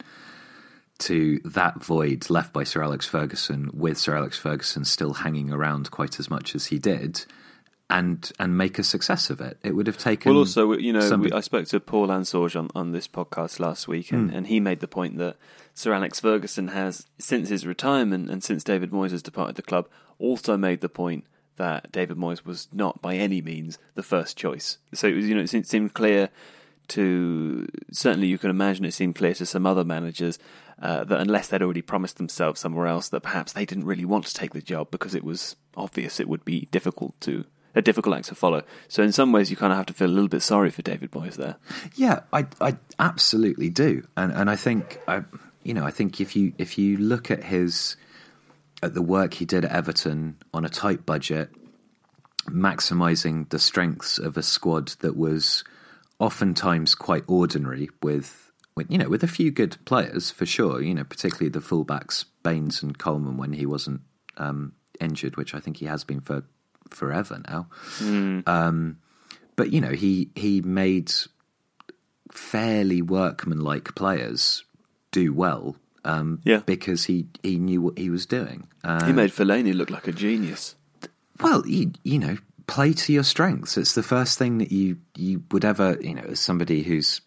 to 0.99 1.39
that 1.45 1.83
void 1.83 2.29
left 2.29 2.53
by 2.53 2.63
Sir 2.63 2.83
Alex 2.83 3.07
Ferguson, 3.07 3.71
with 3.73 3.97
Sir 3.97 4.15
Alex 4.15 4.37
Ferguson 4.37 4.85
still 4.85 5.13
hanging 5.13 5.51
around 5.51 5.89
quite 5.89 6.19
as 6.19 6.29
much 6.29 6.53
as 6.53 6.67
he 6.67 6.79
did, 6.79 7.25
and 7.91 8.31
and 8.39 8.57
make 8.57 8.79
a 8.79 8.83
success 8.83 9.29
of 9.29 9.41
it. 9.41 9.57
It 9.63 9.75
would 9.75 9.87
have 9.87 9.97
taken. 9.97 10.31
Well, 10.31 10.39
also, 10.39 10.73
you 10.73 10.93
know, 10.93 11.17
we, 11.17 11.31
I 11.31 11.41
spoke 11.41 11.67
to 11.67 11.79
Paul 11.79 12.07
Ansorge 12.07 12.57
on, 12.57 12.69
on 12.73 12.93
this 12.93 13.07
podcast 13.07 13.59
last 13.59 13.87
week, 13.87 14.11
and, 14.11 14.31
and 14.31 14.47
he 14.47 14.59
made 14.59 14.79
the 14.79 14.87
point 14.87 15.17
that 15.17 15.35
Sir 15.73 15.93
Alex 15.93 16.19
Ferguson 16.19 16.69
has, 16.69 17.05
since 17.19 17.49
his 17.49 17.67
retirement 17.67 18.29
and 18.29 18.43
since 18.43 18.63
David 18.63 18.91
Moyes 18.91 19.11
has 19.11 19.21
departed 19.21 19.57
the 19.57 19.61
club, 19.61 19.87
also 20.17 20.57
made 20.57 20.81
the 20.81 20.89
point 20.89 21.25
that 21.57 21.91
David 21.91 22.17
Moyes 22.17 22.45
was 22.45 22.69
not 22.71 23.01
by 23.01 23.15
any 23.15 23.41
means 23.41 23.77
the 23.93 24.03
first 24.03 24.37
choice. 24.37 24.77
So 24.93 25.07
it 25.07 25.15
was, 25.15 25.27
you 25.27 25.35
know, 25.35 25.41
it 25.41 25.49
seemed, 25.49 25.67
seemed 25.67 25.93
clear 25.93 26.29
to 26.89 27.67
certainly 27.91 28.27
you 28.27 28.37
can 28.37 28.49
imagine 28.49 28.85
it 28.85 28.93
seemed 28.93 29.15
clear 29.15 29.33
to 29.33 29.45
some 29.45 29.65
other 29.65 29.83
managers 29.83 30.39
uh, 30.81 31.03
that 31.03 31.21
unless 31.21 31.47
they'd 31.47 31.61
already 31.61 31.81
promised 31.81 32.17
themselves 32.17 32.59
somewhere 32.59 32.87
else, 32.87 33.09
that 33.09 33.21
perhaps 33.21 33.53
they 33.53 33.65
didn't 33.65 33.85
really 33.85 34.05
want 34.05 34.25
to 34.25 34.33
take 34.33 34.53
the 34.53 34.61
job 34.61 34.89
because 34.91 35.13
it 35.13 35.23
was 35.23 35.55
obvious 35.75 36.19
it 36.19 36.27
would 36.27 36.43
be 36.43 36.67
difficult 36.71 37.19
to 37.21 37.45
a 37.75 37.81
difficult 37.81 38.15
act 38.15 38.27
to 38.27 38.35
follow. 38.35 38.63
So 38.87 39.03
in 39.03 39.11
some 39.11 39.31
ways, 39.31 39.49
you 39.49 39.57
kind 39.57 39.71
of 39.71 39.77
have 39.77 39.85
to 39.87 39.93
feel 39.93 40.07
a 40.07 40.09
little 40.11 40.27
bit 40.27 40.41
sorry 40.41 40.69
for 40.71 40.81
David 40.81 41.11
Moyes 41.11 41.35
there. 41.35 41.57
Yeah, 41.95 42.21
I 42.33 42.47
I 42.59 42.77
absolutely 42.99 43.69
do, 43.69 44.05
and 44.17 44.31
and 44.31 44.49
I 44.49 44.55
think 44.55 44.99
I 45.07 45.23
you 45.63 45.73
know 45.73 45.85
I 45.85 45.91
think 45.91 46.19
if 46.19 46.35
you 46.35 46.53
if 46.57 46.77
you 46.77 46.97
look 46.97 47.31
at 47.31 47.43
his 47.43 47.95
at 48.83 48.93
the 48.93 49.01
work 49.01 49.35
he 49.35 49.45
did 49.45 49.63
at 49.65 49.71
Everton 49.71 50.37
on 50.53 50.65
a 50.65 50.69
tight 50.69 51.05
budget, 51.05 51.49
maximizing 52.47 53.49
the 53.49 53.59
strengths 53.59 54.17
of 54.17 54.37
a 54.37 54.43
squad 54.43 54.89
that 54.99 55.15
was 55.15 55.63
oftentimes 56.19 56.95
quite 56.95 57.23
ordinary 57.27 57.89
with. 58.01 58.37
With, 58.73 58.89
you 58.89 58.97
know, 58.97 59.09
with 59.09 59.21
a 59.21 59.27
few 59.27 59.51
good 59.51 59.75
players 59.83 60.31
for 60.31 60.45
sure. 60.45 60.81
You 60.81 60.95
know, 60.95 61.03
particularly 61.03 61.49
the 61.49 61.59
fullbacks 61.59 62.23
Baines 62.41 62.81
and 62.81 62.97
Coleman 62.97 63.35
when 63.35 63.51
he 63.51 63.65
wasn't 63.65 63.99
um, 64.37 64.71
injured, 65.01 65.35
which 65.35 65.53
I 65.53 65.59
think 65.59 65.77
he 65.77 65.87
has 65.87 66.05
been 66.05 66.21
for 66.21 66.45
forever 66.91 67.41
now. 67.47 67.67
Um, 68.45 68.97
but 69.55 69.71
you 69.71 69.81
know, 69.81 69.91
he 69.91 70.29
he 70.35 70.61
made 70.61 71.11
fairly 72.31 73.01
workmanlike 73.01 73.95
players 73.95 74.63
do 75.11 75.33
well 75.33 75.75
um, 76.05 76.39
Yeah. 76.45 76.59
because 76.65 77.05
he, 77.05 77.27
he 77.43 77.57
knew 77.57 77.81
what 77.81 77.97
he 77.97 78.09
was 78.09 78.25
doing. 78.25 78.67
Uh, 78.83 79.05
he 79.05 79.11
made 79.13 79.31
Fellaini 79.31 79.73
look 79.73 79.89
like 79.89 80.07
a 80.07 80.11
genius. 80.13 80.75
well, 81.41 81.65
you, 81.67 81.91
you 82.03 82.17
know, 82.19 82.37
play 82.67 82.93
to 82.93 83.11
your 83.13 83.23
strengths. 83.23 83.77
It's 83.77 83.93
the 83.95 84.03
first 84.03 84.37
thing 84.39 84.59
that 84.59 84.71
you, 84.71 84.97
you 85.15 85.43
would 85.51 85.65
ever, 85.65 85.97
you 85.99 86.15
know, 86.15 86.23
as 86.29 86.39
somebody 86.39 86.83
whose 86.83 87.19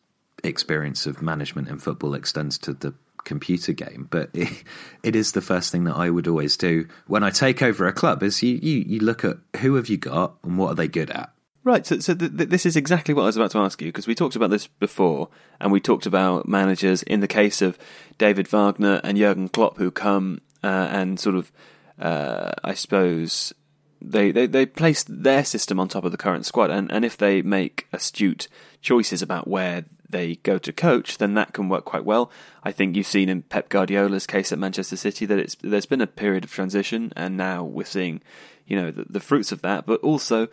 experience 0.43 1.05
of 1.07 1.21
management 1.21 1.69
in 1.69 1.79
football 1.79 2.15
extends 2.15 2.57
to 2.59 2.73
the 2.73 2.95
computer 3.25 3.73
game, 3.73 4.09
but 4.11 4.31
it, 4.35 4.65
it 5.03 5.17
is 5.17 5.33
the 5.33 5.41
first 5.41 5.73
thing 5.73 5.85
that 5.85 5.97
I 5.97 6.11
would 6.11 6.29
always 6.29 6.57
do 6.57 6.87
when 7.07 7.25
I 7.25 7.31
take 7.31 7.63
over 7.63 7.87
a 7.87 7.93
club 7.93 8.23
is 8.23 8.43
you, 8.43 8.59
you, 8.63 8.85
you 8.87 9.01
look 9.01 9.25
at 9.25 9.39
who 9.59 9.75
have 9.75 9.89
you 9.89 9.97
got 9.97 10.35
and 10.43 10.59
what 10.59 10.73
are 10.73 10.75
they 10.75 10.89
good 10.89 11.11
at. 11.11 11.31
Right, 11.65 11.87
so, 11.87 11.99
so 11.99 12.15
th- 12.15 12.37
th- 12.37 12.51
this 12.51 12.67
is 12.67 12.77
exactly 12.77 13.15
what 13.15 13.23
I 13.23 13.27
was 13.27 13.39
about 13.39 13.53
to 13.53 13.59
ask 13.59 13.81
you 13.81 13.89
because 13.89 14.07
we 14.07 14.15
talked 14.15 14.37
about 14.37 14.51
this 14.51 14.67
before, 14.67 15.31
and 15.59 15.73
we 15.73 15.81
talked 15.81 16.05
about 16.05 16.47
managers 16.47 17.03
in 17.05 17.21
the 17.21 17.29
case 17.29 17.63
of 17.63 17.79
David 18.19 18.47
Wagner 18.49 19.01
and 19.03 19.17
Jurgen 19.17 19.49
Klopp 19.49 19.79
who 19.79 19.91
come 19.91 20.43
uh, 20.63 20.89
and 20.91 21.19
sort 21.19 21.37
of, 21.37 21.51
uh, 21.99 22.53
I 22.63 22.75
suppose, 22.75 23.55
they, 24.03 24.31
they, 24.31 24.47
they 24.47 24.67
place 24.67 25.05
their 25.09 25.43
system 25.43 25.81
on 25.81 25.89
top 25.89 26.05
of 26.05 26.13
the 26.13 26.19
current 26.19 26.45
squad, 26.45 26.71
and, 26.71 26.93
and 26.93 27.03
if 27.03 27.17
they 27.17 27.41
make 27.41 27.87
astute 27.95 28.49
choices 28.83 29.23
about 29.23 29.49
where 29.49 29.87
they 30.15 30.37
go 30.37 30.59
to 30.59 30.73
coach, 30.73 31.19
then 31.19 31.35
that 31.35 31.53
can 31.53 31.69
work 31.69 31.85
quite 31.85 32.05
well. 32.05 32.31
I 32.63 32.71
think 32.71 32.95
you've 32.95 33.07
seen 33.07 33.29
in 33.29 33.43
Pep 33.43 33.69
Guardiola's 33.69 34.29
case 34.29 34.53
at 34.53 34.61
Manchester 34.61 34.97
City 34.97 35.27
that 35.27 35.39
it's 35.39 35.57
there's 35.61 35.87
been 35.87 36.01
a 36.01 36.07
period 36.07 36.45
of 36.45 36.53
transition, 36.53 37.13
and 37.17 37.37
now 37.37 37.65
we're 37.65 37.85
seeing, 37.85 38.23
you 38.65 38.81
know, 38.81 38.91
the, 38.93 39.07
the 39.11 39.21
fruits 39.21 39.51
of 39.51 39.61
that. 39.63 39.87
But 39.87 40.01
also, 40.03 40.45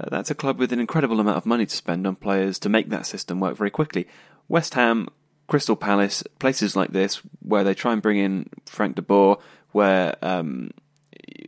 uh, 0.00 0.08
that's 0.10 0.30
a 0.30 0.34
club 0.34 0.58
with 0.58 0.72
an 0.72 0.80
incredible 0.80 1.20
amount 1.20 1.36
of 1.36 1.44
money 1.44 1.66
to 1.66 1.76
spend 1.76 2.06
on 2.06 2.16
players 2.16 2.58
to 2.60 2.70
make 2.70 2.88
that 2.88 3.04
system 3.04 3.40
work 3.40 3.58
very 3.58 3.70
quickly. 3.70 4.08
West 4.48 4.72
Ham, 4.74 5.06
Crystal 5.46 5.76
Palace, 5.76 6.24
places 6.38 6.74
like 6.74 6.92
this 6.92 7.20
where 7.40 7.62
they 7.62 7.74
try 7.74 7.92
and 7.92 8.00
bring 8.00 8.16
in 8.16 8.48
Frank 8.64 8.96
de 8.96 9.02
Boer, 9.02 9.38
where 9.72 10.16
um, 10.22 10.70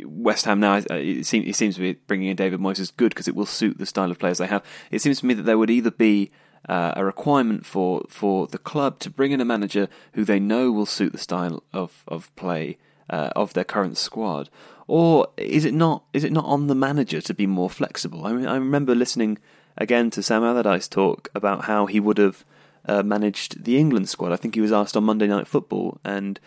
West 0.05 0.45
Ham 0.45 0.61
now, 0.61 0.77
uh, 0.77 0.85
it 0.91 1.25
seems, 1.25 1.49
it 1.49 1.57
seems 1.57 1.77
to 1.77 1.81
be 1.81 1.95
bringing 2.07 2.29
in 2.29 2.37
David 2.37 2.61
Moyes 2.61 2.79
is 2.79 2.91
good 2.91 3.15
because 3.15 3.29
it 3.29 3.35
will 3.35 3.47
suit 3.47 3.79
the 3.79 3.87
style 3.87 4.11
of 4.11 4.19
players 4.19 4.39
they 4.39 4.47
have. 4.47 4.63
It 4.91 5.01
seems 5.01 5.21
to 5.21 5.27
me 5.27 5.33
that 5.35 5.45
there 5.45 5.57
would 5.57 5.71
either 5.71 5.91
be 5.91 6.31
uh, 6.69 6.93
a 6.97 7.05
requirement 7.05 7.67
for, 7.67 8.05
for 8.09 8.47
the 8.47 8.59
club 8.59 8.99
to 9.01 9.11
bring 9.11 9.33
in 9.33 9.41
a 9.41 9.45
manager 9.45 9.89
who 10.15 10.25
they 10.25 10.39
know 10.39 10.71
will 10.71 10.87
suit 10.87 11.13
the 11.13 11.19
style 11.19 11.63
of, 11.73 12.05
of 12.07 12.35
play 12.37 12.79
uh, 13.11 13.31
of 13.37 13.53
their 13.53 13.65
current 13.65 13.99
squad, 13.99 14.49
or 14.87 15.29
is 15.37 15.65
it 15.65 15.75
not 15.75 16.05
is 16.13 16.25
it 16.25 16.33
not 16.33 16.45
on 16.47 16.67
the 16.67 16.75
manager 16.75 17.21
to 17.21 17.35
be 17.35 17.47
more 17.47 17.69
flexible? 17.69 18.27
I 18.27 18.33
mean, 18.33 18.47
I 18.47 18.55
remember 18.55 18.95
listening 18.95 19.39
again 19.77 20.11
to 20.11 20.23
Sam 20.23 20.43
Allardyce 20.43 20.89
talk 20.89 21.29
about 21.35 21.65
how 21.65 21.87
he 21.87 22.01
would 22.01 22.19
have 22.19 22.45
uh, 22.87 23.03
managed 23.03 23.65
the 23.65 23.79
England 23.79 24.09
squad. 24.09 24.33
I 24.33 24.37
think 24.37 24.55
he 24.55 24.61
was 24.61 24.73
asked 24.73 24.97
on 24.97 25.05
Monday 25.05 25.27
Night 25.27 25.47
Football, 25.47 25.99
and 26.05 26.41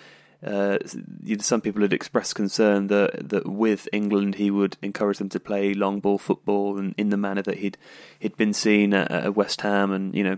uh, 0.45 0.77
some 1.39 1.62
people 1.62 1.81
had 1.81 1.93
expressed 1.93 2.36
concern 2.36 2.88
that 2.88 3.29
that 3.29 3.47
with 3.47 3.89
England 3.91 4.36
he 4.36 4.51
would 4.51 4.77
encourage 4.81 5.17
them 5.17 5.29
to 5.29 5.39
play 5.39 5.73
long 5.73 5.99
ball 5.99 6.17
football 6.17 6.77
and 6.77 6.93
in 6.97 7.10
the 7.10 7.17
manner 7.17 7.41
that 7.41 7.58
he'd 7.58 7.77
he'd 8.19 8.38
been 8.38 8.53
seen 8.53 8.93
at, 8.93 9.10
at 9.10 9.36
West 9.36 9.62
Ham 9.62 9.91
and 9.91 10.13
you 10.13 10.23
know 10.23 10.38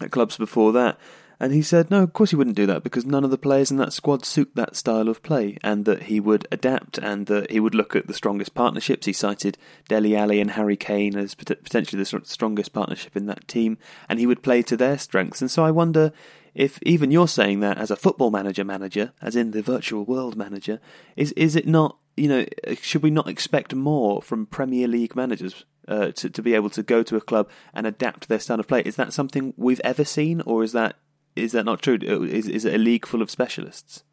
at 0.00 0.10
clubs 0.10 0.36
before 0.36 0.72
that. 0.72 0.98
And 1.42 1.54
he 1.54 1.62
said, 1.62 1.90
no, 1.90 2.02
of 2.02 2.12
course 2.12 2.30
he 2.30 2.36
wouldn't 2.36 2.54
do 2.54 2.66
that 2.66 2.82
because 2.82 3.06
none 3.06 3.24
of 3.24 3.30
the 3.30 3.38
players 3.38 3.70
in 3.70 3.78
that 3.78 3.94
squad 3.94 4.26
suit 4.26 4.50
that 4.56 4.76
style 4.76 5.08
of 5.08 5.22
play, 5.22 5.56
and 5.64 5.86
that 5.86 6.02
he 6.02 6.20
would 6.20 6.46
adapt 6.52 6.98
and 6.98 7.24
that 7.28 7.50
he 7.50 7.58
would 7.58 7.74
look 7.74 7.96
at 7.96 8.06
the 8.06 8.12
strongest 8.12 8.52
partnerships. 8.52 9.06
He 9.06 9.14
cited 9.14 9.56
Dele 9.88 10.14
Alli 10.14 10.38
and 10.38 10.50
Harry 10.50 10.76
Kane 10.76 11.16
as 11.16 11.34
potentially 11.34 12.02
the 12.02 12.20
strongest 12.24 12.74
partnership 12.74 13.16
in 13.16 13.24
that 13.24 13.48
team, 13.48 13.78
and 14.06 14.18
he 14.18 14.26
would 14.26 14.42
play 14.42 14.60
to 14.60 14.76
their 14.76 14.98
strengths. 14.98 15.40
And 15.40 15.50
so 15.50 15.64
I 15.64 15.70
wonder 15.70 16.12
if 16.54 16.78
even 16.82 17.10
you're 17.10 17.28
saying 17.28 17.60
that 17.60 17.78
as 17.78 17.90
a 17.90 17.96
football 17.96 18.30
manager, 18.30 18.64
manager, 18.64 19.12
as 19.22 19.36
in 19.36 19.52
the 19.52 19.62
virtual 19.62 20.04
world 20.04 20.36
manager, 20.36 20.80
is 21.16 21.32
is 21.32 21.56
it 21.56 21.66
not? 21.66 21.96
You 22.16 22.28
know, 22.28 22.46
should 22.82 23.02
we 23.02 23.10
not 23.10 23.28
expect 23.28 23.74
more 23.74 24.20
from 24.20 24.46
Premier 24.46 24.86
League 24.88 25.16
managers 25.16 25.64
uh, 25.88 26.12
to 26.12 26.28
to 26.30 26.42
be 26.42 26.54
able 26.54 26.70
to 26.70 26.82
go 26.82 27.02
to 27.02 27.16
a 27.16 27.20
club 27.20 27.48
and 27.72 27.86
adapt 27.86 28.28
their 28.28 28.40
style 28.40 28.60
of 28.60 28.68
play? 28.68 28.82
Is 28.82 28.96
that 28.96 29.12
something 29.12 29.54
we've 29.56 29.80
ever 29.84 30.04
seen, 30.04 30.40
or 30.42 30.62
is 30.64 30.72
that 30.72 30.96
is 31.36 31.52
that 31.52 31.64
not 31.64 31.82
true? 31.82 31.98
Is 32.02 32.48
is 32.48 32.64
it 32.64 32.74
a 32.74 32.78
league 32.78 33.06
full 33.06 33.22
of 33.22 33.30
specialists? 33.30 34.04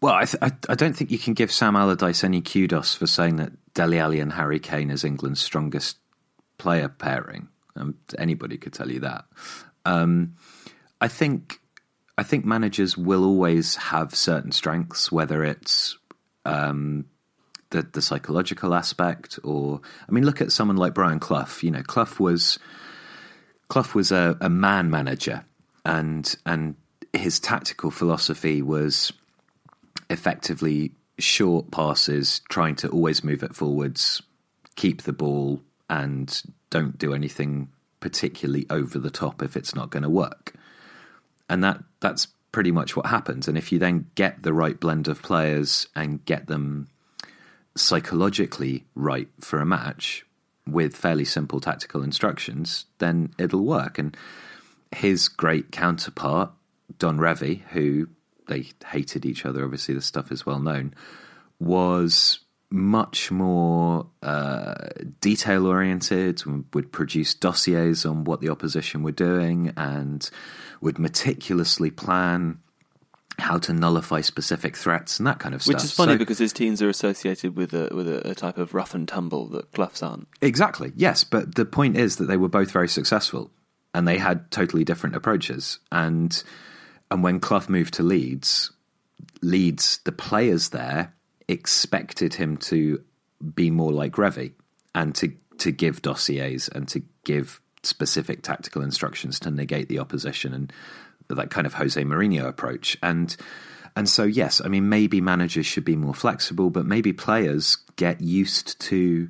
Well, 0.00 0.14
I, 0.14 0.24
th- 0.26 0.42
I, 0.42 0.52
I 0.68 0.74
don't 0.74 0.94
think 0.94 1.10
you 1.10 1.18
can 1.18 1.32
give 1.32 1.50
Sam 1.50 1.76
Allardyce 1.76 2.24
any 2.24 2.42
kudos 2.42 2.94
for 2.94 3.06
saying 3.06 3.36
that 3.36 3.52
Dele 3.72 3.98
Alli 3.98 4.20
and 4.20 4.34
Harry 4.34 4.60
Kane 4.60 4.90
is 4.90 5.02
England's 5.02 5.40
strongest 5.40 5.96
player 6.58 6.90
pairing. 6.90 7.48
Um, 7.74 7.96
anybody 8.18 8.58
could 8.58 8.74
tell 8.74 8.90
you 8.90 9.00
that. 9.00 9.24
Um, 9.86 10.34
I 11.04 11.08
think 11.08 11.60
I 12.16 12.22
think 12.22 12.46
managers 12.46 12.96
will 12.96 13.24
always 13.24 13.76
have 13.76 14.14
certain 14.14 14.52
strengths, 14.52 15.12
whether 15.12 15.44
it's 15.44 15.98
um, 16.46 17.04
the 17.68 17.82
the 17.82 18.00
psychological 18.00 18.72
aspect 18.72 19.38
or 19.44 19.82
I 20.08 20.12
mean, 20.12 20.24
look 20.24 20.40
at 20.40 20.50
someone 20.50 20.78
like 20.78 20.94
Brian 20.94 21.20
Clough. 21.20 21.60
You 21.60 21.72
know, 21.72 21.82
Clough 21.82 22.16
was 22.18 22.58
Clough 23.68 23.92
was 23.94 24.12
a, 24.12 24.38
a 24.40 24.48
man 24.48 24.90
manager. 24.90 25.44
and 25.84 26.34
and 26.46 26.74
his 27.12 27.38
tactical 27.38 27.90
philosophy 27.90 28.62
was 28.62 29.12
effectively 30.08 30.92
short 31.18 31.70
passes, 31.70 32.40
trying 32.48 32.76
to 32.76 32.88
always 32.88 33.22
move 33.22 33.42
it 33.42 33.54
forwards, 33.54 34.22
keep 34.74 35.02
the 35.02 35.12
ball, 35.12 35.60
and 35.90 36.42
don't 36.70 36.96
do 36.96 37.12
anything 37.12 37.68
particularly 38.00 38.64
over 38.70 38.98
the 38.98 39.10
top 39.10 39.42
if 39.42 39.54
it's 39.54 39.74
not 39.74 39.90
going 39.90 40.02
to 40.02 40.08
work. 40.08 40.54
And 41.48 41.62
that 41.62 41.82
that's 42.00 42.28
pretty 42.52 42.70
much 42.70 42.96
what 42.96 43.06
happens. 43.06 43.48
And 43.48 43.58
if 43.58 43.72
you 43.72 43.78
then 43.78 44.06
get 44.14 44.42
the 44.42 44.52
right 44.52 44.78
blend 44.78 45.08
of 45.08 45.22
players 45.22 45.88
and 45.96 46.24
get 46.24 46.46
them 46.46 46.88
psychologically 47.76 48.84
right 48.94 49.28
for 49.40 49.58
a 49.58 49.66
match 49.66 50.24
with 50.66 50.96
fairly 50.96 51.24
simple 51.24 51.60
tactical 51.60 52.02
instructions, 52.02 52.86
then 52.98 53.34
it'll 53.38 53.64
work. 53.64 53.98
And 53.98 54.16
his 54.94 55.28
great 55.28 55.72
counterpart, 55.72 56.52
Don 56.98 57.18
Revie, 57.18 57.62
who 57.70 58.08
they 58.46 58.68
hated 58.86 59.26
each 59.26 59.44
other, 59.44 59.64
obviously, 59.64 59.94
the 59.94 60.00
stuff 60.00 60.30
is 60.30 60.46
well 60.46 60.60
known, 60.60 60.94
was 61.58 62.38
much 62.74 63.30
more 63.30 64.06
uh, 64.22 64.74
detail 65.20 65.66
oriented, 65.66 66.42
would 66.74 66.92
produce 66.92 67.32
dossiers 67.32 68.04
on 68.04 68.24
what 68.24 68.40
the 68.40 68.48
opposition 68.50 69.02
were 69.02 69.12
doing, 69.12 69.72
and 69.76 70.28
would 70.80 70.98
meticulously 70.98 71.90
plan 71.90 72.58
how 73.38 73.58
to 73.58 73.72
nullify 73.72 74.20
specific 74.20 74.76
threats 74.76 75.18
and 75.18 75.26
that 75.26 75.38
kind 75.38 75.54
of 75.54 75.62
stuff. 75.62 75.74
Which 75.74 75.84
is 75.84 75.92
funny 75.92 76.12
So- 76.12 76.18
because 76.18 76.38
his 76.38 76.52
teams 76.52 76.82
are 76.82 76.88
associated 76.88 77.56
with 77.56 77.72
a 77.72 77.88
with 77.94 78.08
a, 78.08 78.30
a 78.30 78.34
type 78.34 78.58
of 78.58 78.74
rough 78.74 78.94
and 78.94 79.08
tumble 79.08 79.48
that 79.48 79.72
Clough's 79.72 80.02
aren't. 80.02 80.28
Exactly, 80.42 80.92
yes. 80.96 81.24
But 81.24 81.54
the 81.54 81.64
point 81.64 81.96
is 81.96 82.16
that 82.16 82.26
they 82.26 82.36
were 82.36 82.48
both 82.48 82.70
very 82.70 82.88
successful 82.88 83.50
and 83.92 84.06
they 84.06 84.18
had 84.18 84.50
totally 84.50 84.84
different 84.84 85.16
approaches. 85.16 85.78
And 85.90 86.42
and 87.10 87.22
when 87.22 87.40
Clough 87.40 87.66
moved 87.68 87.94
to 87.94 88.02
Leeds, 88.02 88.72
Leeds, 89.42 90.00
the 90.04 90.12
players 90.12 90.68
there 90.70 91.13
expected 91.48 92.34
him 92.34 92.56
to 92.56 93.02
be 93.54 93.70
more 93.70 93.92
like 93.92 94.12
Revie 94.12 94.52
and 94.94 95.14
to, 95.16 95.32
to 95.58 95.70
give 95.70 96.02
dossiers 96.02 96.68
and 96.68 96.88
to 96.88 97.02
give 97.24 97.60
specific 97.82 98.42
tactical 98.42 98.82
instructions 98.82 99.38
to 99.40 99.50
negate 99.50 99.88
the 99.88 99.98
opposition 99.98 100.54
and 100.54 100.72
that 101.28 101.50
kind 101.50 101.66
of 101.66 101.74
Jose 101.74 102.02
Mourinho 102.02 102.46
approach. 102.46 102.96
And 103.02 103.36
and 103.96 104.08
so 104.08 104.24
yes, 104.24 104.60
I 104.64 104.68
mean 104.68 104.88
maybe 104.88 105.20
managers 105.20 105.66
should 105.66 105.84
be 105.84 105.96
more 105.96 106.14
flexible, 106.14 106.70
but 106.70 106.86
maybe 106.86 107.12
players 107.12 107.76
get 107.96 108.20
used 108.20 108.80
to 108.80 109.28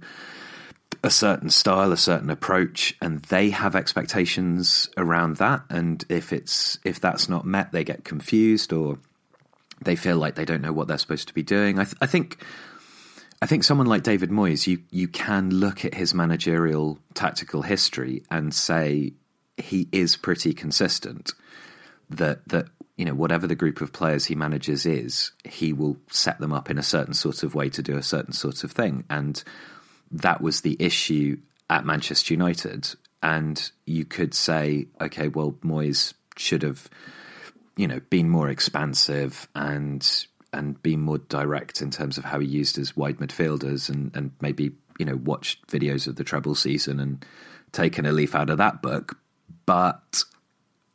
a 1.03 1.11
certain 1.11 1.51
style, 1.51 1.93
a 1.93 1.97
certain 1.97 2.31
approach, 2.31 2.97
and 3.03 3.23
they 3.25 3.51
have 3.51 3.77
expectations 3.77 4.89
around 4.97 5.37
that. 5.37 5.63
And 5.69 6.03
if 6.09 6.33
it's 6.33 6.79
if 6.85 6.99
that's 7.01 7.29
not 7.29 7.45
met, 7.45 7.73
they 7.73 7.85
get 7.85 8.05
confused 8.05 8.73
or 8.73 8.99
they 9.85 9.97
feel 9.97 10.17
like 10.17 10.35
they 10.35 10.45
don't 10.45 10.63
know 10.63 10.73
what 10.73 10.89
they're 10.89 10.99
supposed 10.99 11.29
to 11.29 11.35
be 11.35 11.43
doing. 11.43 11.79
I, 11.79 11.85
th- 11.85 11.97
I 12.01 12.07
think 12.07 12.39
I 13.43 13.47
think 13.47 13.65
someone 13.65 13.87
like 13.87 14.03
David 14.03 14.31
Moyes, 14.31 14.67
you 14.67 14.81
you 14.91 15.09
can 15.09 15.51
look 15.51 15.85
at 15.85 15.95
his 15.95 16.15
managerial 16.15 16.99
tactical 17.15 17.63
history 17.63 18.23
and 18.31 18.55
say 18.55 19.13
he 19.57 19.89
is 19.93 20.17
pretty 20.17 20.55
consistent. 20.55 21.33
That 22.11 22.47
that 22.49 22.67
you 22.97 23.05
know 23.05 23.15
whatever 23.15 23.47
the 23.47 23.55
group 23.55 23.81
of 23.81 23.93
players 23.93 24.27
he 24.27 24.35
manages 24.35 24.87
is, 24.87 25.33
he 25.45 25.73
will 25.73 25.97
set 26.11 26.39
them 26.39 26.53
up 26.53 26.71
in 26.71 26.79
a 26.79 26.83
certain 26.83 27.15
sort 27.15 27.43
of 27.43 27.55
way 27.55 27.69
to 27.71 27.83
do 27.83 27.97
a 27.97 28.03
certain 28.03 28.33
sort 28.33 28.65
of 28.65 28.73
thing, 28.73 29.05
and 29.11 29.43
that 30.11 30.41
was 30.41 30.61
the 30.61 30.77
issue 30.79 31.39
at 31.69 31.85
Manchester 31.85 32.35
United. 32.35 32.89
And 33.23 33.71
you 33.87 34.05
could 34.05 34.35
say, 34.35 34.87
okay, 35.01 35.29
well, 35.29 35.53
Moyes 35.65 36.13
should 36.37 36.63
have, 36.63 36.89
you 37.77 37.87
know, 37.87 38.01
been 38.11 38.29
more 38.29 38.49
expansive 38.49 39.49
and 39.55 40.27
and 40.53 40.81
been 40.83 41.01
more 41.01 41.19
direct 41.19 41.83
in 41.83 41.91
terms 41.91 42.17
of 42.17 42.25
how 42.25 42.39
he 42.39 42.47
used 42.47 42.77
his 42.77 42.97
wide 42.97 43.19
midfielders, 43.19 43.89
and 43.89 44.15
and 44.15 44.33
maybe 44.41 44.73
you 44.99 45.05
know 45.05 45.17
watched 45.17 45.67
videos 45.67 46.07
of 46.07 46.17
the 46.17 46.25
treble 46.25 46.55
season 46.55 47.01
and 47.01 47.25
taken 47.73 48.07
a 48.07 48.13
leaf 48.13 48.35
out 48.35 48.51
of 48.51 48.59
that 48.59 48.83
book. 48.83 49.19
But 49.67 50.23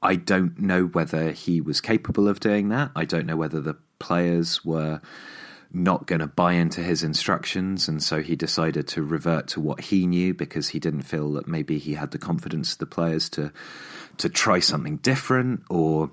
I 0.01 0.15
don't 0.15 0.59
know 0.59 0.85
whether 0.85 1.31
he 1.31 1.59
was 1.61 1.81
capable 1.81 2.27
of 2.27 2.39
doing 2.39 2.69
that. 2.69 2.91
I 2.95 3.05
don't 3.05 3.25
know 3.25 3.35
whether 3.35 3.59
the 3.59 3.77
players 3.99 4.63
were 4.63 5.01
not 5.71 6.07
going 6.07 6.19
to 6.19 6.27
buy 6.27 6.53
into 6.53 6.81
his 6.81 7.03
instructions, 7.03 7.87
and 7.87 8.01
so 8.01 8.21
he 8.21 8.35
decided 8.35 8.87
to 8.87 9.03
revert 9.03 9.47
to 9.49 9.59
what 9.59 9.81
he 9.81 10.07
knew 10.07 10.33
because 10.33 10.69
he 10.69 10.79
didn't 10.79 11.03
feel 11.03 11.33
that 11.33 11.47
maybe 11.47 11.77
he 11.77 11.93
had 11.93 12.11
the 12.11 12.17
confidence 12.17 12.73
of 12.73 12.79
the 12.79 12.85
players 12.85 13.29
to 13.29 13.51
to 14.17 14.29
try 14.29 14.59
something 14.59 14.97
different, 14.97 15.61
or 15.69 16.11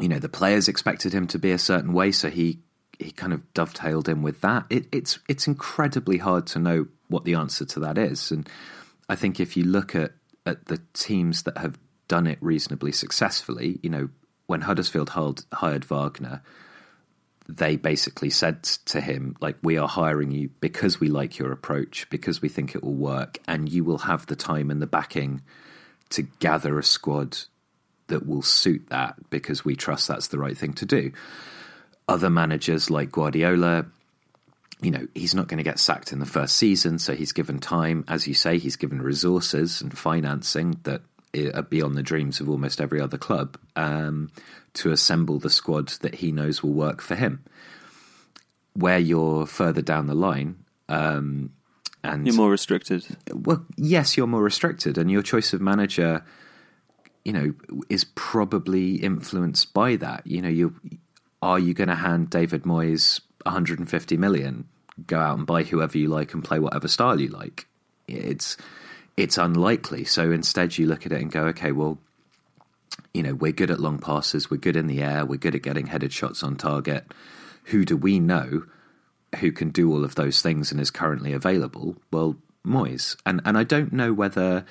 you 0.00 0.08
know 0.08 0.18
the 0.18 0.28
players 0.28 0.68
expected 0.68 1.12
him 1.12 1.26
to 1.28 1.38
be 1.38 1.52
a 1.52 1.58
certain 1.58 1.92
way, 1.92 2.12
so 2.12 2.30
he 2.30 2.60
he 2.98 3.10
kind 3.10 3.32
of 3.32 3.42
dovetailed 3.54 4.08
in 4.08 4.22
with 4.22 4.40
that. 4.42 4.66
It, 4.70 4.86
it's 4.92 5.18
it's 5.28 5.46
incredibly 5.46 6.18
hard 6.18 6.46
to 6.48 6.58
know 6.58 6.86
what 7.08 7.24
the 7.24 7.34
answer 7.34 7.64
to 7.64 7.80
that 7.80 7.98
is, 7.98 8.30
and 8.30 8.48
I 9.08 9.16
think 9.16 9.40
if 9.40 9.56
you 9.56 9.64
look 9.64 9.94
at 9.94 10.12
at 10.46 10.66
the 10.66 10.80
teams 10.94 11.42
that 11.44 11.58
have 11.58 11.78
done 12.08 12.26
it 12.26 12.38
reasonably 12.40 12.92
successfully, 12.92 13.78
you 13.82 13.90
know 13.90 14.08
when 14.46 14.62
Huddersfield 14.62 15.10
hired, 15.10 15.42
hired 15.52 15.84
Wagner 15.84 16.42
they 17.56 17.76
basically 17.76 18.30
said 18.30 18.62
to 18.62 19.00
him, 19.00 19.36
like, 19.40 19.56
we 19.62 19.76
are 19.76 19.88
hiring 19.88 20.30
you 20.30 20.50
because 20.60 21.00
we 21.00 21.08
like 21.08 21.38
your 21.38 21.52
approach, 21.52 22.08
because 22.10 22.40
we 22.40 22.48
think 22.48 22.74
it 22.74 22.82
will 22.82 22.94
work, 22.94 23.38
and 23.46 23.68
you 23.68 23.84
will 23.84 23.98
have 23.98 24.26
the 24.26 24.36
time 24.36 24.70
and 24.70 24.80
the 24.80 24.86
backing 24.86 25.42
to 26.10 26.22
gather 26.22 26.78
a 26.78 26.82
squad 26.84 27.38
that 28.10 28.26
will 28.26 28.42
suit 28.42 28.86
that 28.90 29.14
because 29.30 29.64
we 29.64 29.74
trust 29.74 30.06
that's 30.06 30.28
the 30.28 30.38
right 30.38 30.56
thing 30.56 30.74
to 30.74 30.86
do. 30.86 31.12
Other 32.08 32.30
managers 32.30 32.90
like 32.90 33.10
Guardiola, 33.10 33.86
you 34.82 34.90
know, 34.90 35.06
he's 35.14 35.34
not 35.34 35.48
going 35.48 35.58
to 35.58 35.64
get 35.64 35.78
sacked 35.78 36.12
in 36.12 36.18
the 36.18 36.26
first 36.26 36.56
season, 36.56 36.98
so 36.98 37.14
he's 37.14 37.32
given 37.32 37.58
time. 37.58 38.04
As 38.08 38.26
you 38.26 38.34
say, 38.34 38.58
he's 38.58 38.76
given 38.76 39.02
resources 39.02 39.80
and 39.80 39.96
financing 39.96 40.78
that 40.84 41.02
are 41.54 41.62
beyond 41.62 41.94
the 41.96 42.02
dreams 42.02 42.40
of 42.40 42.48
almost 42.48 42.80
every 42.80 43.00
other 43.00 43.18
club 43.18 43.56
um, 43.76 44.30
to 44.74 44.90
assemble 44.90 45.38
the 45.38 45.50
squad 45.50 45.88
that 46.00 46.16
he 46.16 46.32
knows 46.32 46.62
will 46.62 46.72
work 46.72 47.00
for 47.00 47.14
him. 47.14 47.44
Where 48.74 48.98
you're 48.98 49.46
further 49.46 49.82
down 49.82 50.06
the 50.06 50.14
line, 50.14 50.56
um, 50.88 51.50
and 52.02 52.26
You're 52.26 52.36
more 52.36 52.50
restricted. 52.50 53.04
well, 53.32 53.64
yes, 53.76 54.16
you're 54.16 54.26
more 54.26 54.42
restricted, 54.42 54.96
and 54.96 55.10
your 55.10 55.22
choice 55.22 55.52
of 55.52 55.60
manager, 55.60 56.24
you 57.24 57.32
know, 57.32 57.54
is 57.88 58.04
probably 58.04 58.96
influenced 58.96 59.72
by 59.74 59.96
that. 59.96 60.26
You 60.26 60.42
know, 60.42 60.48
you 60.48 60.74
are 61.42 61.58
you 61.58 61.74
going 61.74 61.88
to 61.88 61.94
hand 61.94 62.30
David 62.30 62.64
Moyes 62.64 63.20
150 63.44 64.16
million, 64.16 64.66
go 65.06 65.18
out 65.18 65.38
and 65.38 65.46
buy 65.46 65.62
whoever 65.62 65.96
you 65.96 66.08
like 66.08 66.34
and 66.34 66.44
play 66.44 66.58
whatever 66.58 66.88
style 66.88 67.20
you 67.20 67.28
like? 67.28 67.66
It's 68.06 68.56
it's 69.16 69.38
unlikely. 69.38 70.04
So 70.04 70.30
instead, 70.30 70.78
you 70.78 70.86
look 70.86 71.06
at 71.06 71.12
it 71.12 71.20
and 71.20 71.30
go, 71.30 71.44
okay, 71.46 71.72
well, 71.72 71.98
you 73.12 73.22
know, 73.22 73.34
we're 73.34 73.52
good 73.52 73.70
at 73.70 73.80
long 73.80 73.98
passes, 73.98 74.50
we're 74.50 74.56
good 74.56 74.76
in 74.76 74.86
the 74.86 75.02
air, 75.02 75.24
we're 75.24 75.36
good 75.36 75.54
at 75.54 75.62
getting 75.62 75.86
headed 75.86 76.12
shots 76.12 76.42
on 76.42 76.56
target. 76.56 77.04
Who 77.64 77.84
do 77.84 77.96
we 77.96 78.18
know 78.18 78.64
who 79.38 79.52
can 79.52 79.70
do 79.70 79.92
all 79.92 80.04
of 80.04 80.14
those 80.14 80.42
things 80.42 80.72
and 80.72 80.80
is 80.80 80.90
currently 80.90 81.32
available? 81.32 81.96
Well, 82.10 82.36
Moyes. 82.66 83.16
And 83.24 83.40
and 83.44 83.56
I 83.56 83.64
don't 83.64 83.92
know 83.92 84.12
whether 84.12 84.64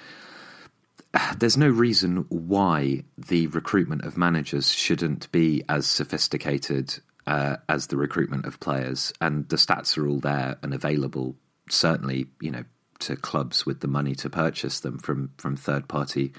there's 1.37 1.57
no 1.57 1.69
reason 1.69 2.25
why 2.29 3.03
the 3.17 3.47
recruitment 3.47 4.03
of 4.03 4.17
managers 4.17 4.71
shouldn't 4.71 5.31
be 5.31 5.63
as 5.69 5.87
sophisticated 5.87 6.99
uh, 7.27 7.57
as 7.67 7.87
the 7.87 7.97
recruitment 7.97 8.45
of 8.45 8.59
players, 8.59 9.13
and 9.21 9.47
the 9.49 9.55
stats 9.55 9.97
are 9.97 10.07
all 10.07 10.19
there 10.19 10.57
and 10.63 10.73
available. 10.73 11.35
Certainly, 11.69 12.27
you 12.41 12.51
know, 12.51 12.63
to 12.99 13.15
clubs 13.15 13.65
with 13.65 13.81
the 13.81 13.87
money 13.87 14.15
to 14.15 14.29
purchase 14.29 14.79
them 14.79 14.97
from 14.97 15.31
from 15.37 15.55
third 15.55 15.87
party 15.87 16.33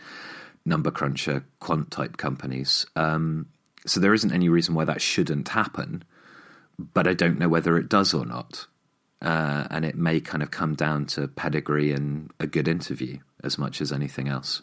number 0.66 0.90
cruncher 0.90 1.44
quant 1.60 1.90
type 1.90 2.16
companies. 2.16 2.86
Um, 2.96 3.46
so 3.86 3.98
there 3.98 4.12
isn't 4.12 4.32
any 4.32 4.48
reason 4.48 4.74
why 4.74 4.84
that 4.84 5.00
shouldn't 5.00 5.48
happen, 5.48 6.04
but 6.78 7.06
I 7.06 7.14
don't 7.14 7.38
know 7.38 7.48
whether 7.48 7.78
it 7.78 7.88
does 7.88 8.12
or 8.12 8.26
not. 8.26 8.66
Uh, 9.22 9.66
and 9.70 9.84
it 9.84 9.96
may 9.96 10.18
kind 10.18 10.42
of 10.42 10.50
come 10.50 10.74
down 10.74 11.04
to 11.04 11.28
pedigree 11.28 11.92
and 11.92 12.30
a 12.40 12.46
good 12.46 12.66
interview 12.66 13.18
as 13.42 13.58
much 13.58 13.80
as 13.80 13.92
anything 13.92 14.28
else. 14.28 14.62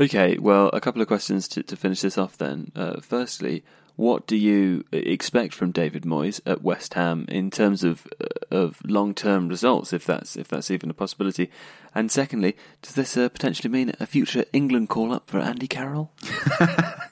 Okay, 0.00 0.36
well, 0.38 0.68
a 0.72 0.80
couple 0.80 1.00
of 1.00 1.08
questions 1.08 1.48
to, 1.48 1.62
to 1.62 1.76
finish 1.76 2.02
this 2.02 2.18
off 2.18 2.36
then. 2.36 2.70
Uh, 2.76 3.00
firstly, 3.00 3.64
what 3.96 4.26
do 4.26 4.36
you 4.36 4.84
expect 4.92 5.54
from 5.54 5.72
David 5.72 6.02
Moyes 6.02 6.40
at 6.44 6.62
West 6.62 6.94
Ham 6.94 7.24
in 7.28 7.50
terms 7.50 7.82
of 7.82 8.06
uh, 8.20 8.26
of 8.50 8.80
long 8.84 9.14
term 9.14 9.48
results, 9.48 9.92
if 9.92 10.04
that's 10.04 10.36
if 10.36 10.48
that's 10.48 10.70
even 10.70 10.90
a 10.90 10.94
possibility? 10.94 11.50
And 11.94 12.12
secondly, 12.12 12.56
does 12.82 12.94
this 12.94 13.16
uh, 13.16 13.30
potentially 13.30 13.70
mean 13.70 13.92
a 13.98 14.06
future 14.06 14.44
England 14.52 14.90
call 14.90 15.12
up 15.12 15.30
for 15.30 15.38
Andy 15.38 15.66
Carroll? 15.66 16.12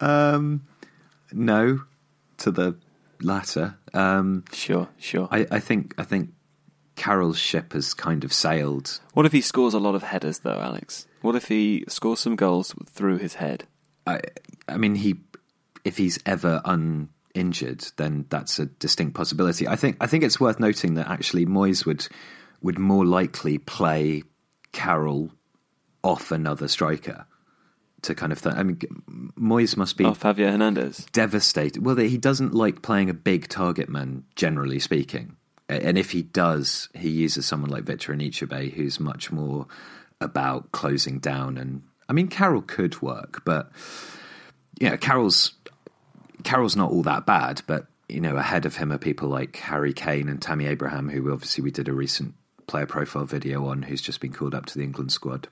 Um, 0.00 0.66
no, 1.32 1.82
to 2.38 2.50
the 2.50 2.76
latter. 3.20 3.76
Um, 3.92 4.44
Sure, 4.52 4.88
sure. 4.98 5.28
I, 5.30 5.46
I 5.50 5.60
think 5.60 5.94
I 5.98 6.04
think 6.04 6.30
Carroll's 6.96 7.38
ship 7.38 7.74
has 7.74 7.94
kind 7.94 8.24
of 8.24 8.32
sailed. 8.32 9.00
What 9.12 9.26
if 9.26 9.32
he 9.32 9.40
scores 9.40 9.74
a 9.74 9.78
lot 9.78 9.94
of 9.94 10.02
headers, 10.02 10.40
though, 10.40 10.60
Alex? 10.60 11.06
What 11.20 11.36
if 11.36 11.48
he 11.48 11.84
scores 11.88 12.20
some 12.20 12.36
goals 12.36 12.74
through 12.86 13.18
his 13.18 13.34
head? 13.34 13.64
I, 14.06 14.20
I 14.68 14.76
mean, 14.76 14.96
he 14.96 15.16
if 15.84 15.96
he's 15.98 16.18
ever 16.26 16.60
uninjured, 16.64 17.86
then 17.96 18.26
that's 18.28 18.58
a 18.58 18.66
distinct 18.66 19.14
possibility. 19.14 19.68
I 19.68 19.76
think 19.76 19.96
I 20.00 20.06
think 20.06 20.24
it's 20.24 20.40
worth 20.40 20.58
noting 20.58 20.94
that 20.94 21.08
actually 21.08 21.46
Moyes 21.46 21.86
would 21.86 22.08
would 22.62 22.78
more 22.78 23.04
likely 23.04 23.58
play 23.58 24.22
Carroll 24.72 25.30
off 26.02 26.32
another 26.32 26.68
striker 26.68 27.26
to 28.02 28.14
kind 28.14 28.32
of. 28.32 28.42
Th- 28.42 28.54
I 28.54 28.62
mean, 28.62 28.78
Moyes 29.38 29.76
must 29.76 29.96
be 29.96 30.04
off 30.04 30.20
Javier 30.20 30.50
Hernandez. 30.50 31.06
Devastated. 31.12 31.84
Well, 31.84 31.96
he 31.96 32.18
doesn't 32.18 32.54
like 32.54 32.82
playing 32.82 33.10
a 33.10 33.14
big 33.14 33.48
target 33.48 33.88
man, 33.88 34.24
generally 34.34 34.78
speaking. 34.78 35.36
And 35.68 35.98
if 35.98 36.12
he 36.12 36.22
does, 36.22 36.88
he 36.94 37.08
uses 37.08 37.44
someone 37.44 37.70
like 37.70 37.84
Victor 37.84 38.14
Anichebe, 38.14 38.72
who's 38.72 39.00
much 39.00 39.32
more 39.32 39.66
about 40.20 40.70
closing 40.72 41.18
down. 41.18 41.58
And 41.58 41.82
I 42.08 42.12
mean, 42.12 42.28
Carroll 42.28 42.62
could 42.62 43.02
work, 43.02 43.42
but 43.44 43.70
yeah, 44.78 44.96
Carroll's 44.96 45.52
Carroll's 46.44 46.76
not 46.76 46.90
all 46.90 47.02
that 47.02 47.26
bad. 47.26 47.62
But 47.66 47.86
you 48.08 48.20
know, 48.20 48.36
ahead 48.36 48.66
of 48.66 48.76
him 48.76 48.92
are 48.92 48.98
people 48.98 49.28
like 49.28 49.56
Harry 49.56 49.92
Kane 49.92 50.28
and 50.28 50.40
Tammy 50.40 50.66
Abraham, 50.66 51.08
who 51.08 51.32
obviously 51.32 51.64
we 51.64 51.70
did 51.72 51.88
a 51.88 51.92
recent 51.92 52.34
player 52.66 52.86
profile 52.86 53.24
video 53.24 53.66
on, 53.66 53.82
who's 53.82 54.02
just 54.02 54.20
been 54.20 54.32
called 54.32 54.54
up 54.54 54.66
to 54.66 54.78
the 54.78 54.84
England 54.84 55.10
squad. 55.12 55.48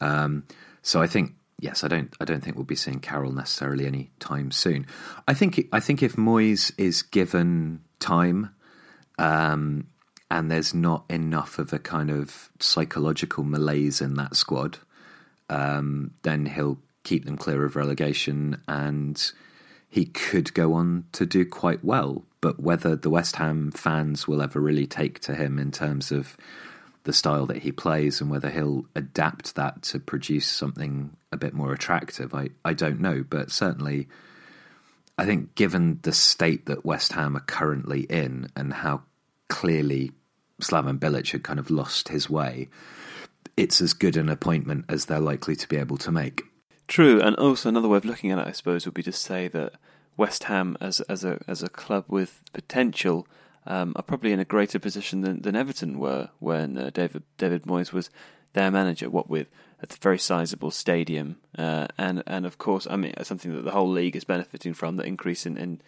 Um, 0.00 0.44
so 0.82 1.00
I 1.00 1.06
think 1.06 1.32
yes, 1.58 1.84
I 1.84 1.88
don't 1.88 2.14
I 2.20 2.24
don't 2.24 2.42
think 2.42 2.56
we'll 2.56 2.64
be 2.64 2.76
seeing 2.76 3.00
Carroll 3.00 3.32
necessarily 3.32 3.86
any 3.86 4.10
time 4.20 4.50
soon. 4.50 4.86
I 5.26 5.34
think 5.34 5.68
I 5.72 5.80
think 5.80 6.02
if 6.02 6.16
Moyes 6.16 6.72
is 6.76 7.02
given 7.02 7.80
time, 7.98 8.50
um, 9.18 9.86
and 10.30 10.50
there's 10.50 10.74
not 10.74 11.04
enough 11.08 11.58
of 11.58 11.72
a 11.72 11.78
kind 11.78 12.10
of 12.10 12.50
psychological 12.58 13.44
malaise 13.44 14.00
in 14.00 14.14
that 14.14 14.36
squad, 14.36 14.78
um, 15.48 16.12
then 16.22 16.46
he'll 16.46 16.78
keep 17.04 17.24
them 17.24 17.36
clear 17.36 17.64
of 17.64 17.76
relegation 17.76 18.60
and 18.66 19.32
he 19.88 20.04
could 20.04 20.52
go 20.52 20.74
on 20.74 21.04
to 21.12 21.24
do 21.24 21.44
quite 21.44 21.84
well. 21.84 22.24
But 22.40 22.60
whether 22.60 22.96
the 22.96 23.10
West 23.10 23.36
Ham 23.36 23.70
fans 23.70 24.26
will 24.26 24.42
ever 24.42 24.60
really 24.60 24.86
take 24.86 25.20
to 25.20 25.34
him 25.34 25.58
in 25.58 25.70
terms 25.70 26.10
of 26.10 26.36
the 27.04 27.12
style 27.12 27.46
that 27.46 27.58
he 27.58 27.70
plays 27.70 28.20
and 28.20 28.28
whether 28.28 28.50
he'll 28.50 28.84
adapt 28.96 29.54
that 29.54 29.82
to 29.82 30.00
produce 30.00 30.46
something 30.46 31.16
a 31.30 31.36
bit 31.36 31.54
more 31.54 31.72
attractive, 31.72 32.34
I, 32.34 32.48
I 32.64 32.72
don't 32.72 33.00
know. 33.00 33.24
But 33.28 33.52
certainly, 33.52 34.08
I 35.18 35.24
think 35.24 35.54
given 35.54 36.00
the 36.02 36.12
state 36.12 36.66
that 36.66 36.84
West 36.84 37.12
Ham 37.12 37.36
are 37.36 37.40
currently 37.40 38.02
in 38.02 38.48
and 38.54 38.72
how 38.72 39.02
clearly 39.48 40.12
Slaven 40.60 40.98
Bilic 40.98 41.32
had 41.32 41.42
kind 41.42 41.58
of 41.58 41.70
lost 41.70 42.08
his 42.08 42.28
way, 42.28 42.68
it's 43.56 43.80
as 43.80 43.94
good 43.94 44.16
an 44.16 44.28
appointment 44.28 44.84
as 44.88 45.06
they're 45.06 45.20
likely 45.20 45.56
to 45.56 45.68
be 45.68 45.76
able 45.76 45.96
to 45.98 46.12
make. 46.12 46.42
True, 46.88 47.20
and 47.20 47.34
also 47.36 47.68
another 47.68 47.88
way 47.88 47.96
of 47.96 48.04
looking 48.04 48.30
at 48.30 48.38
it, 48.38 48.46
I 48.46 48.52
suppose, 48.52 48.84
would 48.84 48.94
be 48.94 49.02
to 49.02 49.12
say 49.12 49.48
that 49.48 49.72
West 50.16 50.44
Ham, 50.44 50.76
as 50.80 51.00
as 51.02 51.24
a 51.24 51.40
as 51.48 51.62
a 51.62 51.68
club 51.68 52.04
with 52.08 52.42
potential, 52.52 53.26
um, 53.66 53.92
are 53.96 54.02
probably 54.02 54.32
in 54.32 54.40
a 54.40 54.44
greater 54.44 54.78
position 54.78 55.22
than, 55.22 55.42
than 55.42 55.56
Everton 55.56 55.98
were 55.98 56.30
when 56.38 56.78
uh, 56.78 56.90
David 56.92 57.24
David 57.38 57.64
Moyes 57.64 57.92
was 57.92 58.10
their 58.52 58.70
manager. 58.70 59.10
What 59.10 59.28
with 59.28 59.48
a 59.82 59.86
very 60.00 60.18
sizable 60.18 60.70
stadium, 60.70 61.36
uh, 61.58 61.86
and 61.98 62.22
and 62.26 62.46
of 62.46 62.58
course, 62.58 62.86
I 62.88 62.96
mean 62.96 63.14
something 63.22 63.54
that 63.54 63.62
the 63.62 63.72
whole 63.72 63.90
league 63.90 64.16
is 64.16 64.24
benefiting 64.24 64.74
from 64.74 64.96
the 64.96 65.04
increase 65.04 65.46
in 65.46 65.56
in, 65.56 65.80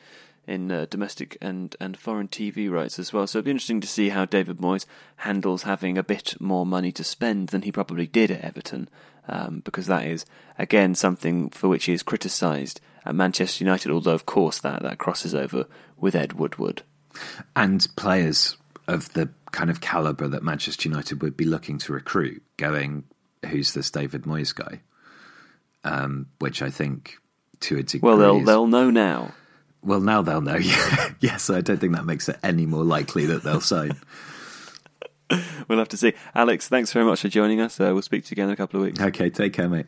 in 0.46 0.70
uh, 0.70 0.87
domestic 0.90 1.37
and, 1.40 1.74
and 1.81 1.96
foreign 1.96 2.29
TV 2.29 2.70
rights 2.70 2.98
as 2.98 3.12
well. 3.12 3.27
So 3.27 3.38
it'd 3.38 3.46
be 3.46 3.51
interesting 3.51 3.81
to 3.81 3.88
see 3.88 4.11
how 4.11 4.24
David 4.24 4.59
Moyes 4.59 4.87
handles 5.16 5.62
having 5.62 5.96
a 5.96 6.03
bit 6.03 6.40
more 6.40 6.66
money 6.66 6.92
to 6.92 7.05
spend 7.05 7.48
than 7.48 7.62
he 7.62 7.72
probably 7.72 8.07
did 8.07 8.31
at 8.31 8.42
Everton, 8.42 8.88
um, 9.27 9.61
because 9.64 9.87
that 9.87 10.07
is 10.07 10.27
again 10.59 10.94
something 10.94 11.51
for 11.51 11.68
which 11.68 11.87
he 11.87 11.92
is 11.92 12.03
criticised 12.03 12.81
at 13.05 13.14
Manchester 13.14 13.64
United. 13.64 13.90
Although 13.90 14.12
of 14.12 14.27
course 14.27 14.59
that 14.61 14.83
that 14.83 14.98
crosses 14.98 15.35
over 15.35 15.66
with 15.96 16.14
Ed 16.14 16.35
Woodward 16.35 16.83
and 17.57 17.87
players 17.96 18.57
of 18.87 19.12
the 19.12 19.29
kind 19.51 19.70
of 19.70 19.81
caliber 19.81 20.29
that 20.29 20.42
Manchester 20.42 20.88
United 20.88 21.22
would 21.22 21.37
be 21.37 21.44
looking 21.44 21.79
to 21.79 21.92
recruit, 21.92 22.42
going, 22.57 23.05
"Who's 23.46 23.72
this 23.72 23.90
David 23.90 24.22
Moyes 24.22 24.55
guy?" 24.55 24.81
Um, 25.85 26.27
which 26.38 26.61
I 26.61 26.70
think, 26.70 27.18
to 27.61 27.79
a 27.79 27.83
degree, 27.83 28.07
well, 28.07 28.18
they'll 28.18 28.44
they'll 28.44 28.66
know 28.66 28.90
now. 28.90 29.33
Well, 29.83 30.01
now 30.01 30.22
they'll 30.22 30.40
know. 30.40 30.57
yes, 31.20 31.51
I 31.51 31.61
don't 31.61 31.79
think 31.79 31.94
that 31.94 32.05
makes 32.05 32.29
it 32.29 32.38
any 32.42 32.66
more 32.66 32.85
likely 32.85 33.27
that 33.27 33.42
they'll 33.42 33.61
sign. 33.61 33.92
we'll 35.68 35.79
have 35.79 35.88
to 35.90 35.96
see. 35.96 36.14
Alex, 36.35 36.68
thanks 36.68 36.92
very 36.92 37.05
much 37.05 37.20
for 37.20 37.29
joining 37.29 37.61
us. 37.61 37.81
Uh, 37.81 37.90
we'll 37.92 38.03
speak 38.03 38.24
to 38.24 38.31
you 38.31 38.35
again 38.35 38.48
in 38.48 38.53
a 38.53 38.57
couple 38.57 38.81
of 38.81 38.87
weeks. 38.87 39.01
Okay, 39.01 39.31
take 39.31 39.53
care, 39.53 39.68
mate. 39.68 39.87